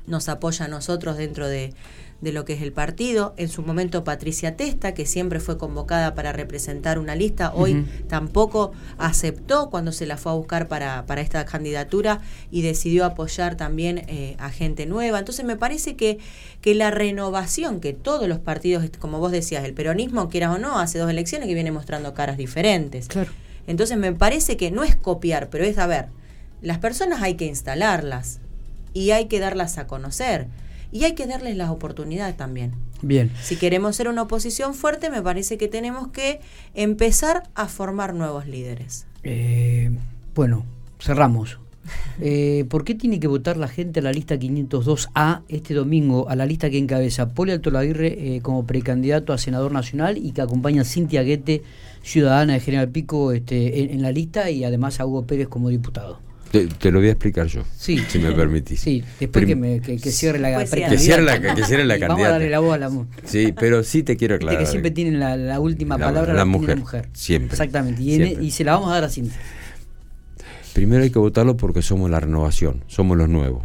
nos 0.07 0.29
apoya 0.29 0.67
a 0.67 0.69
nosotros 0.69 1.17
dentro 1.17 1.49
de, 1.49 1.73
de 2.21 2.33
lo 2.33 2.45
que 2.45 2.55
es 2.55 2.63
el 2.63 2.73
partido. 2.73 3.35
En 3.37 3.49
su 3.49 3.63
momento 3.63 4.03
Patricia 4.03 4.57
Testa, 4.57 4.93
que 4.93 5.07
siempre 5.07 5.41
fue 5.41 5.57
convocada 5.57 6.15
para 6.15 6.33
representar 6.33 6.99
una 6.99 7.15
lista, 7.15 7.53
hoy 7.55 7.87
tampoco 8.09 8.73
aceptó 8.97 9.71
cuando 9.71 9.93
se 9.93 10.07
la 10.07 10.17
fue 10.17 10.33
a 10.33 10.35
buscar 10.35 10.69
para, 10.69 11.07
para 11.07 11.21
esta 11.21 11.45
candidatura 11.45 12.21
y 12.51 12.63
decidió 12.63 13.05
apoyar 13.05 13.57
también 13.57 13.99
eh, 14.09 14.37
a 14.39 14.51
gente 14.51 14.87
nueva. 14.87 15.21
Entonces 15.21 15.45
me 15.45 15.57
parece 15.57 15.95
que, 15.95 16.19
que 16.61 16.75
la 16.75 16.91
renovación 16.91 17.81
que 17.81 17.93
todos 17.93 18.29
los 18.29 18.39
partidos, 18.39 18.85
como 18.99 19.21
vos 19.21 19.31
decías, 19.31 19.65
el 19.65 19.75
peronismo, 19.75 20.29
quieras 20.29 20.57
o 20.57 20.59
no, 20.59 20.79
hace 20.79 20.99
dos 20.99 21.11
elecciones 21.11 21.47
que 21.47 21.55
viene 21.55 21.71
mostrando 21.71 22.15
caras 22.15 22.37
diferentes. 22.37 23.09
Entonces 23.69 23.97
me 23.97 24.13
parece 24.13 24.57
que 24.57 24.71
no 24.71 24.83
es 24.83 24.97
copiar, 24.97 25.51
pero 25.51 25.65
es, 25.65 25.79
a 25.79 25.87
ver, 25.87 26.07
las 26.63 26.79
personas 26.79 27.23
hay 27.23 27.35
que 27.35 27.45
instalarlas 27.45 28.41
y 28.93 29.13
hay 29.13 29.27
que 29.27 29.39
darlas 29.39 29.79
a 29.79 29.87
conocer 29.87 30.49
y 30.93 31.05
hay 31.05 31.15
que 31.15 31.27
darles 31.27 31.57
las 31.57 31.71
oportunidades 31.71 32.37
también. 32.37 32.73
Bien. 33.03 33.31
Si 33.43 33.57
queremos 33.57 33.97
ser 33.97 34.09
una 34.09 34.23
oposición 34.23 34.75
fuerte, 34.75 35.11
me 35.11 35.23
parece 35.23 35.59
que 35.59 35.69
tenemos 35.69 36.09
que 36.09 36.41
empezar 36.75 37.45
a 37.55 37.69
formar 37.69 38.15
nuevos 38.15 38.47
líderes. 38.47 39.07
Eh, 39.23 39.91
bueno, 40.35 40.65
cerramos. 41.01 41.59
Eh, 42.21 42.67
¿Por 42.69 42.85
qué 42.85 42.95
tiene 42.95 43.19
que 43.19 43.29
votar 43.29 43.57
la 43.57 43.69
gente 43.69 44.01
a 44.01 44.03
la 44.03 44.13
lista 44.13 44.35
502A 44.35 45.43
este 45.49 45.73
domingo, 45.73 46.29
a 46.29 46.37
la 46.37 46.45
lista 46.45 46.69
que 46.69 46.77
encabeza 46.77 47.29
Poli 47.33 47.53
Alto 47.53 47.71
Laguirre 47.71 48.09
eh, 48.37 48.41
como 48.43 48.67
precandidato 48.67 49.33
a 49.33 49.39
senador 49.39 49.73
nacional 49.73 50.19
y 50.19 50.33
que 50.33 50.43
acompaña 50.43 50.83
a 50.83 50.85
Cintia 50.85 51.23
Guete, 51.23 51.63
ciudadana 52.03 52.55
de 52.55 52.61
General 52.61 52.89
Pico, 52.91 53.33
este, 53.33 53.95
en 53.95 54.03
la 54.03 54.13
lista 54.13 54.51
y 54.51 54.65
además 54.65 55.01
a 55.01 55.07
Hugo 55.07 55.27
Pérez 55.27 55.49
como 55.49 55.71
diputado? 55.71 56.19
Te, 56.51 56.91
lo 56.91 57.01
voy 57.01 57.09
a 57.09 57.13
explicar 57.13 57.47
yo, 57.47 57.63
sí. 57.77 57.99
si 58.09 58.19
me 58.19 58.33
permitís. 58.33 58.81
Sí, 58.81 59.05
después 59.21 59.45
que, 59.45 59.55
me, 59.55 59.81
que, 59.81 59.99
cierre 59.99 60.39
la 60.39 60.55
pues 60.55 60.71
que 60.71 60.97
cierre 60.97 61.23
la, 61.23 61.39
que 61.55 61.63
cierre 61.65 61.85
la 61.85 61.99
Vamos 62.09 62.27
a 62.27 62.31
darle 62.31 62.49
la 62.49 62.61
voz 62.61 62.75
a 62.75 62.79
la 62.79 62.89
mujer. 62.89 63.23
Sí, 63.25 63.53
pero 63.53 63.83
sí 63.83 64.03
te 64.03 64.17
quiero 64.17 64.37
aclarar. 64.37 64.59
que 64.59 64.67
siempre 64.67 64.91
tienen 64.91 65.21
la, 65.21 65.61
última 65.61 65.99
palabra 65.99 66.33
la, 66.33 66.47
mujer, 66.47 66.79
mujer. 66.79 67.09
Siempre. 67.13 67.53
Exactamente, 67.53 68.03
y, 68.03 68.51
se 68.51 68.65
la 68.65 68.73
vamos 68.73 68.91
a 68.91 68.95
dar 68.95 69.05
a 69.05 69.09
Cintia. 69.11 69.37
Primero 70.73 71.03
hay 71.03 71.11
que 71.11 71.19
votarlo 71.19 71.57
porque 71.57 71.83
somos 71.83 72.11
la 72.11 72.21
renovación, 72.21 72.83
somos 72.87 73.17
los 73.19 73.29
nuevos. 73.29 73.65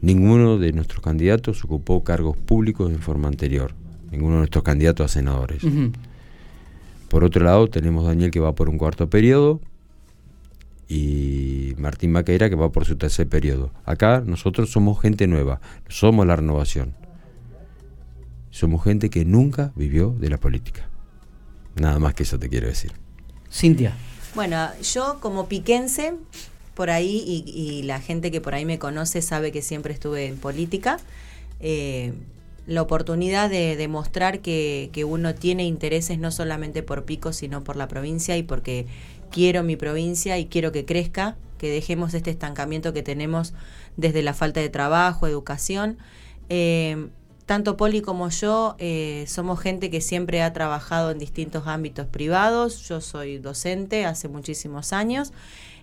Ninguno 0.00 0.58
de 0.58 0.72
nuestros 0.72 1.02
candidatos 1.02 1.64
ocupó 1.64 2.04
cargos 2.04 2.36
públicos 2.36 2.92
en 2.92 3.00
forma 3.00 3.26
anterior. 3.26 3.74
Ninguno 4.12 4.34
de 4.34 4.38
nuestros 4.40 4.62
candidatos 4.62 5.06
a 5.06 5.08
senadores. 5.08 5.62
Por 7.08 7.24
otro 7.24 7.44
lado, 7.44 7.68
tenemos 7.68 8.04
a 8.04 8.08
Daniel 8.08 8.30
que 8.30 8.38
va 8.38 8.54
por 8.54 8.68
un 8.68 8.78
cuarto 8.78 9.10
periodo, 9.10 9.60
y 10.88 11.74
Martín 11.76 12.12
Maqueira 12.12 12.48
que 12.48 12.56
va 12.56 12.72
por 12.72 12.86
su 12.86 12.96
tercer 12.96 13.28
periodo. 13.28 13.70
Acá 13.84 14.22
nosotros 14.24 14.70
somos 14.70 15.00
gente 15.00 15.26
nueva, 15.26 15.60
somos 15.88 16.26
la 16.26 16.36
renovación. 16.36 16.94
Somos 18.50 18.82
gente 18.82 19.10
que 19.10 19.26
nunca 19.26 19.72
vivió 19.76 20.16
de 20.18 20.30
la 20.30 20.38
política. 20.38 20.88
Nada 21.76 21.98
más 21.98 22.14
que 22.14 22.22
eso 22.22 22.38
te 22.38 22.48
quiero 22.48 22.66
decir. 22.66 22.92
Cintia. 23.52 23.94
Bueno, 24.34 24.68
yo 24.82 25.18
como 25.20 25.46
piquense, 25.46 26.14
por 26.74 26.90
ahí, 26.90 27.44
y, 27.46 27.82
la 27.82 28.00
gente 28.00 28.30
que 28.30 28.40
por 28.40 28.54
ahí 28.54 28.64
me 28.64 28.78
conoce 28.78 29.20
sabe 29.20 29.52
que 29.52 29.62
siempre 29.62 29.92
estuve 29.92 30.26
en 30.26 30.38
política, 30.38 30.98
eh, 31.60 32.14
la 32.66 32.82
oportunidad 32.82 33.48
de 33.50 33.76
demostrar 33.76 34.40
que, 34.40 34.90
que 34.92 35.04
uno 35.04 35.34
tiene 35.34 35.64
intereses 35.64 36.18
no 36.18 36.30
solamente 36.30 36.82
por 36.82 37.04
Pico, 37.04 37.32
sino 37.32 37.64
por 37.64 37.76
la 37.76 37.88
provincia 37.88 38.36
y 38.36 38.42
porque 38.42 38.86
quiero 39.30 39.62
mi 39.62 39.76
provincia 39.76 40.38
y 40.38 40.46
quiero 40.46 40.72
que 40.72 40.84
crezca, 40.84 41.36
que 41.58 41.70
dejemos 41.70 42.14
este 42.14 42.30
estancamiento 42.30 42.92
que 42.92 43.02
tenemos 43.02 43.54
desde 43.96 44.22
la 44.22 44.34
falta 44.34 44.60
de 44.60 44.68
trabajo, 44.68 45.26
educación. 45.26 45.98
Eh, 46.48 47.08
tanto 47.48 47.78
Poli 47.78 48.02
como 48.02 48.28
yo 48.28 48.76
eh, 48.78 49.24
somos 49.26 49.58
gente 49.58 49.90
que 49.90 50.02
siempre 50.02 50.42
ha 50.42 50.52
trabajado 50.52 51.10
en 51.10 51.18
distintos 51.18 51.66
ámbitos 51.66 52.06
privados. 52.06 52.86
Yo 52.86 53.00
soy 53.00 53.38
docente 53.38 54.04
hace 54.04 54.28
muchísimos 54.28 54.92
años. 54.92 55.32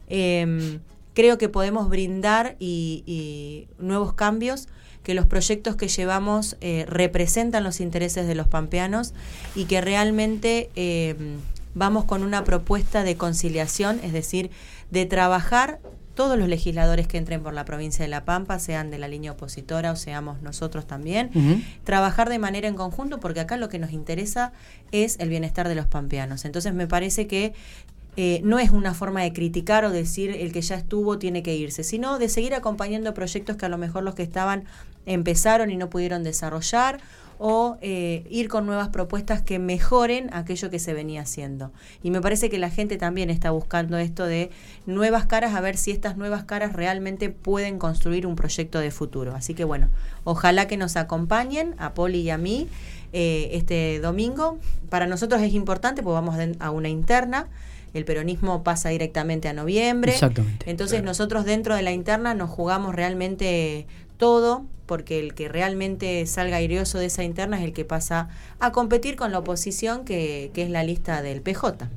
Em, 0.08 0.80
creo 1.16 1.40
que 1.40 1.50
podemos 1.50 1.90
brindar 1.90 2.56
y, 2.60 3.68
nuevos 3.80 4.14
cambios, 4.14 4.68
que 5.02 5.16
los 5.16 5.26
proyectos 5.26 5.76
que 5.76 5.88
llevamos 5.88 6.56
eh, 6.62 6.86
representan 6.88 7.64
los 7.64 7.80
intereses 7.80 8.28
de 8.28 8.36
los 8.36 8.48
pampeanos 8.48 9.16
y 9.56 9.66
que 9.66 9.82
realmente 9.82 10.70
em, 10.76 11.40
vamos 11.76 12.06
con 12.06 12.24
una 12.24 12.44
propuesta 12.44 13.04
de 13.04 13.16
conciliación, 13.16 14.00
es 14.02 14.14
decir, 14.14 14.50
de 14.90 15.06
trabajar 15.06 15.80
todos 16.16 16.40
los 16.40 16.48
legisladores 16.48 17.08
que 17.08 17.18
entren 17.18 17.44
por 17.44 17.54
la 17.54 17.66
provincia 17.66 18.04
de 18.04 18.10
La 18.10 18.24
Pampa, 18.24 18.58
sean 18.58 18.90
de 18.90 18.98
la 18.98 19.10
línea 19.10 19.34
opositora 19.34 19.92
o 19.92 19.96
seamos 19.98 20.42
nosotros 20.42 20.88
también, 20.88 21.30
trabajar 21.84 22.30
de 22.30 22.40
manera 22.40 22.68
en 22.70 22.76
conjunto 22.76 23.20
porque 23.20 23.42
acá 23.42 23.58
lo 23.58 23.70
que 23.70 23.80
nos 23.80 23.92
interesa 23.92 24.54
es 24.92 25.20
el 25.20 25.30
bienestar 25.30 25.68
de 25.68 25.76
los 25.76 25.86
pampeanos. 25.86 26.46
Entonces 26.46 26.74
me 26.74 26.88
parece 26.88 27.28
que 27.28 27.54
eh, 28.18 28.40
no 28.46 28.60
es 28.60 28.72
una 28.72 28.94
forma 28.94 29.24
de 29.24 29.34
criticar 29.34 29.84
o 29.84 29.92
decir 29.92 30.32
el 30.32 30.54
que 30.54 30.62
ya 30.62 30.76
estuvo 30.76 31.20
tiene 31.20 31.44
que 31.44 31.54
irse, 31.54 31.84
sino 31.84 32.18
de 32.18 32.30
seguir 32.30 32.56
acompañando 32.56 33.14
proyectos 33.14 33.58
que 33.58 33.66
a 33.66 33.70
lo 33.70 33.78
mejor 33.78 34.04
los 34.04 34.16
que 34.16 34.24
estaban 34.24 34.64
empezaron 35.06 35.70
y 35.70 35.76
no 35.76 35.90
pudieron 35.90 36.24
desarrollar 36.24 37.02
o 37.38 37.78
eh, 37.82 38.26
ir 38.30 38.48
con 38.48 38.66
nuevas 38.66 38.90
propuestas 38.90 39.42
que 39.42 39.60
mejoren 39.60 40.30
aquello 40.34 40.70
que 40.70 40.80
se 40.80 40.94
venía 40.94 41.22
haciendo. 41.22 41.72
Y 42.04 42.12
me 42.12 42.22
parece 42.22 42.50
que 42.50 42.58
la 42.58 42.70
gente 42.70 42.98
también 42.98 43.30
está 43.30 43.52
buscando 43.52 43.98
esto 43.98 44.26
de 44.26 44.52
nuevas 44.86 45.26
caras, 45.26 45.54
a 45.56 45.62
ver 45.62 45.78
si 45.78 45.92
estas 45.92 46.18
nuevas 46.18 46.44
caras 46.44 46.74
realmente 46.74 47.30
pueden 47.30 47.80
construir 47.80 48.28
un 48.28 48.36
proyecto 48.36 48.80
de 48.80 48.92
futuro. 48.92 49.36
Así 49.36 49.54
que 49.54 49.64
bueno, 49.64 49.90
ojalá 50.24 50.68
que 50.68 50.78
nos 50.78 50.96
acompañen 50.96 51.76
a 51.78 51.94
Poli 51.94 52.22
y 52.22 52.30
a 52.30 52.38
mí 52.38 52.68
eh, 53.14 53.50
este 53.54 54.00
domingo. 54.00 54.60
Para 54.90 55.08
nosotros 55.08 55.42
es 55.42 55.54
importante 55.54 56.04
porque 56.04 56.14
vamos 56.14 56.36
a 56.60 56.72
una 56.72 56.90
interna 56.90 57.48
el 57.96 58.04
peronismo 58.04 58.62
pasa 58.62 58.90
directamente 58.90 59.48
a 59.48 59.54
noviembre. 59.54 60.12
Exactamente. 60.12 60.70
Entonces 60.70 61.02
nosotros 61.02 61.46
dentro 61.46 61.76
de 61.76 61.82
la 61.82 61.94
interna 61.94 62.34
nos 62.34 62.50
jugamos 62.50 62.94
realmente 62.94 63.88
todo, 64.18 64.66
porque 64.86 65.20
el 65.20 65.34
que 65.34 65.48
realmente 65.48 66.26
salga 66.28 66.58
airioso 66.58 67.00
de 67.00 67.08
esa 67.08 67.24
interna 67.24 67.58
es 67.58 67.64
el 67.64 67.74
que 67.74 67.86
pasa 67.86 68.30
a 68.60 68.72
competir 68.72 69.16
con 69.16 69.32
la 69.32 69.40
oposición, 69.40 70.06
que, 70.06 70.52
es 70.56 70.70
la 70.70 70.84
lista 70.84 71.22
del 71.22 71.42
PJ. 71.42 71.90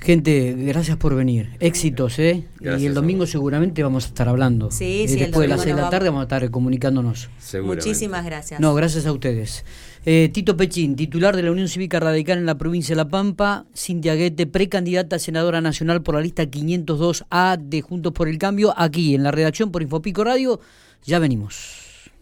Gente, 0.00 0.54
gracias 0.58 0.96
por 0.96 1.14
venir. 1.14 1.50
Éxitos, 1.60 2.18
¿eh? 2.18 2.44
y 2.60 2.86
el 2.86 2.94
domingo 2.94 3.26
seguramente 3.26 3.82
vamos 3.82 4.04
a 4.04 4.08
estar 4.08 4.28
hablando. 4.28 4.70
Sí, 4.70 5.06
sí, 5.08 5.16
Después 5.16 5.42
de 5.42 5.48
las 5.48 5.62
6 5.62 5.76
de 5.76 5.82
la 5.82 5.90
tarde 5.90 6.08
vamos 6.08 6.22
a 6.22 6.24
estar 6.24 6.50
comunicándonos. 6.50 7.30
Muchísimas 7.62 8.24
gracias. 8.24 8.60
No, 8.60 8.74
gracias 8.74 9.06
a 9.06 9.12
ustedes. 9.12 9.64
Eh, 10.04 10.30
Tito 10.32 10.56
Pechín, 10.56 10.96
titular 10.96 11.36
de 11.36 11.44
la 11.44 11.52
Unión 11.52 11.68
Cívica 11.68 12.00
Radical 12.00 12.38
en 12.38 12.46
la 12.46 12.58
provincia 12.58 12.92
de 12.92 12.96
La 12.96 13.08
Pampa. 13.08 13.66
Cintia 13.72 14.16
Guete, 14.16 14.48
precandidata 14.48 15.14
a 15.14 15.18
senadora 15.20 15.60
nacional 15.60 16.02
por 16.02 16.16
la 16.16 16.20
lista 16.20 16.42
502A 16.42 17.56
de 17.56 17.82
Juntos 17.82 18.12
por 18.12 18.28
el 18.28 18.36
Cambio. 18.36 18.74
Aquí 18.76 19.14
en 19.14 19.22
la 19.22 19.30
redacción 19.30 19.70
por 19.70 19.80
Infopico 19.80 20.24
Radio. 20.24 20.58
Ya 21.04 21.20
venimos. 21.20 21.81